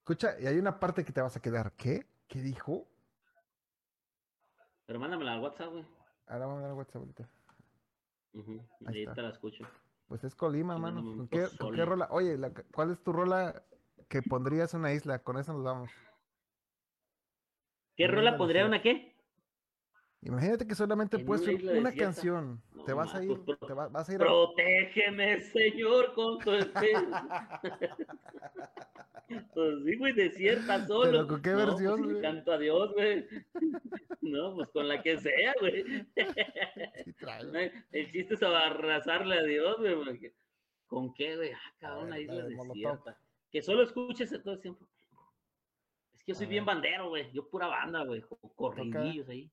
[0.00, 1.72] Escucha, y hay una parte que te vas a quedar.
[1.72, 2.06] ¿Qué?
[2.26, 2.88] ¿Qué dijo?
[4.86, 5.84] Pero mándamela al WhatsApp, güey.
[6.26, 7.28] Ahora vamos a dar WhatsApp ahorita.
[8.32, 9.22] Ujú, Ahí está.
[9.22, 9.64] la escucho.
[10.08, 11.00] Pues es Colima, Sí, mano.
[11.00, 12.08] un ¿Con qué, con qué rola?
[12.10, 13.62] Oye, la- ¿cuál es tu rola
[14.08, 15.20] que pondrías en una isla?
[15.22, 15.90] Con eso nos vamos.
[17.96, 19.09] ¿Qué Una rola pondría una qué?
[20.22, 22.04] Imagínate que solamente En puedes isla una desierta.
[22.04, 22.62] canción.
[22.74, 24.24] No te vas a ir, pues, te va- vas a ir a...
[24.26, 27.10] Protégeme, Señor, con tu espíritu.
[29.54, 31.10] Pues sí, güey, desierta solo.
[31.12, 32.20] Pero, ¿con qué No, pues, versión, güey?
[32.20, 33.26] canto a Dios, güey.
[34.22, 35.84] No, pues con la que sea, güey.
[36.16, 39.94] Sí, El chiste es abrazarle a Dios, güey.
[39.94, 40.34] porque-
[40.88, 41.52] ¿Con qué, güey?
[41.52, 43.16] Ah, cabrón, una isla la de desierta.
[43.52, 44.84] Que solo escuches todo el tiempo.
[46.14, 47.30] Es que yo soy bien bandero, güey.
[47.32, 48.22] Yo pura banda, güey.
[48.22, 49.48] co- Corridillos ahí.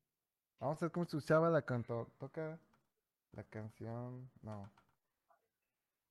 [0.59, 2.07] Vamos a ver cómo se escuchaba la canto.
[2.17, 2.59] Toca
[3.33, 4.29] la canción.
[4.41, 4.69] No.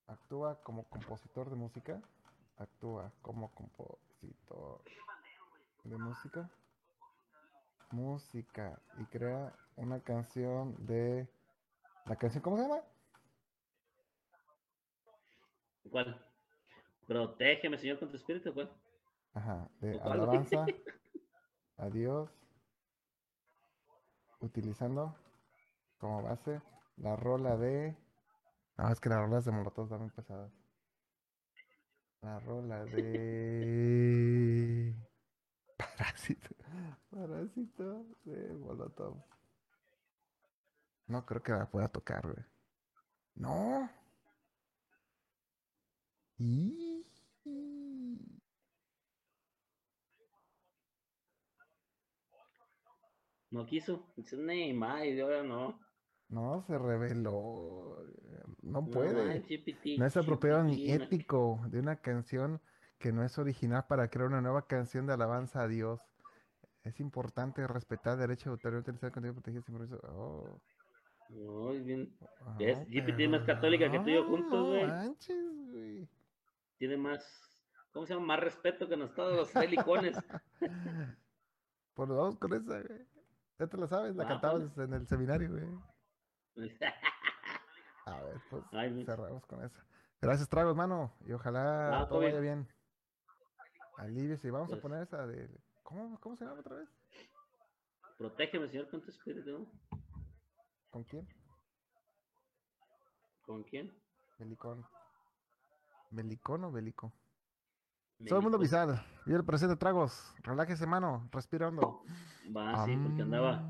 [0.07, 2.01] Actúa como compositor de música.
[2.57, 4.81] Actúa como compositor
[5.83, 6.49] de música.
[7.91, 8.81] Música.
[8.97, 11.27] Y crea una canción de.
[12.05, 12.81] ¿La canción cómo se llama?
[15.91, 16.25] ¿Cuál?
[17.05, 18.71] Protégeme, Señor, con tu espíritu, ¿cuál?
[19.33, 19.69] Ajá.
[19.81, 20.65] De alabanza
[21.77, 22.29] a Dios.
[24.39, 25.15] Utilizando
[25.97, 26.61] como base
[26.97, 27.95] la rola de.
[28.77, 30.51] No, es que las rolas de Molotov están muy pesadas.
[32.21, 34.27] La rola de.
[35.77, 36.55] Parásito.
[37.09, 39.23] Parásito de Molotov.
[41.07, 42.45] No creo que la pueda tocar, güey.
[43.35, 43.89] No.
[46.37, 47.05] Y...
[53.51, 54.03] No quiso.
[54.15, 54.37] Dice,
[54.73, 55.79] más, y ahora no.
[56.29, 57.97] No, se reveló.
[58.61, 59.43] No No, puede.
[59.97, 62.61] No es apropiado ni ético de una canción
[62.99, 66.01] que no es original para crear una nueva canción de alabanza a Dios.
[66.83, 69.99] Es importante respetar el derecho de autor y utilizar contenido protegido sin permiso.
[70.09, 70.59] Oh,
[71.29, 72.09] No, es bien.
[72.45, 72.79] ah, ¿Ves?
[72.87, 74.87] GPT es pero más católica que tú y yo no, juntos, no güey.
[74.87, 75.37] manches,
[75.71, 76.07] güey.
[76.77, 77.43] Tiene más.
[77.91, 78.25] ¿Cómo se llama?
[78.27, 80.17] Más respeto que nosotros los belicones.
[81.93, 83.16] Pues nos vamos con esa, güey.
[83.59, 85.67] Ya te la sabes, la Ah, cantabas en el seminario, güey.
[88.05, 89.03] A ver, pues Ay, no.
[89.05, 89.83] cerramos con esa.
[90.21, 91.11] Gracias, tragos, mano.
[91.25, 92.63] Y ojalá Ah, todo todo vaya bien.
[92.63, 92.75] bien.
[93.97, 94.51] Aliviese.
[94.51, 94.81] Vamos a Pues.
[94.81, 95.49] poner esa de.
[95.83, 96.89] ¿Cómo, ¿Cómo se llama otra vez?
[98.17, 99.67] Protégeme, Señor, con tu espíritu.
[100.89, 101.27] ¿Con quién?
[103.45, 103.93] ¿Con quién?
[104.39, 104.85] Belicón.
[106.11, 107.11] ¿Belicón o Belico?
[108.27, 109.05] Todo el mundo visal.
[109.25, 110.33] Vive el presente, tragos.
[110.41, 111.29] Relájese, mano.
[111.31, 112.03] Respira hondo.
[112.55, 113.69] Va, sí, porque andaba.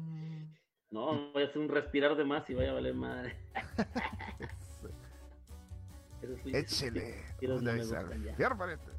[0.90, 3.38] No, voy a hacer un respirar de más y vaya a valer madre.
[6.46, 7.24] Échele.
[8.36, 8.92] Fierro, pariente.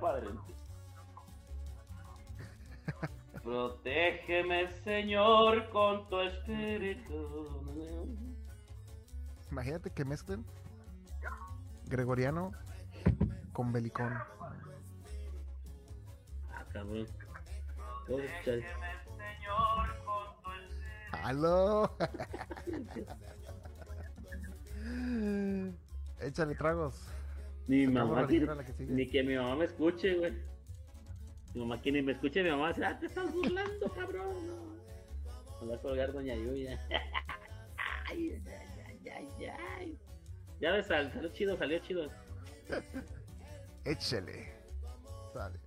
[0.00, 0.28] Padre.
[3.42, 8.16] Protégeme, Señor, con tu espíritu.
[9.50, 10.44] Imagínate que mezclen
[11.86, 12.52] Gregoriano
[13.52, 14.14] con Belicón.
[16.50, 17.06] Ah, cabrón.
[18.08, 18.60] Vamos a escuchar.
[21.22, 21.96] ¡Aló!
[26.20, 27.06] Échale tragos.
[27.66, 28.40] Mi mamá la que.
[28.86, 30.32] Ni que mi mamá me escuche, güey.
[31.54, 34.46] Mi mamá que ni me escuche, mi mamá dice, ah, te estás burlando, cabrón.
[34.46, 34.74] No.
[35.62, 36.78] Me va a colgar doña Yuya.
[38.10, 38.42] ay,
[38.86, 39.28] ay, ay,
[39.78, 39.98] ay.
[40.60, 42.10] Ya ves, sal- salió chido, salió chido.
[43.84, 44.52] Échele.
[45.32, 45.58] Sale.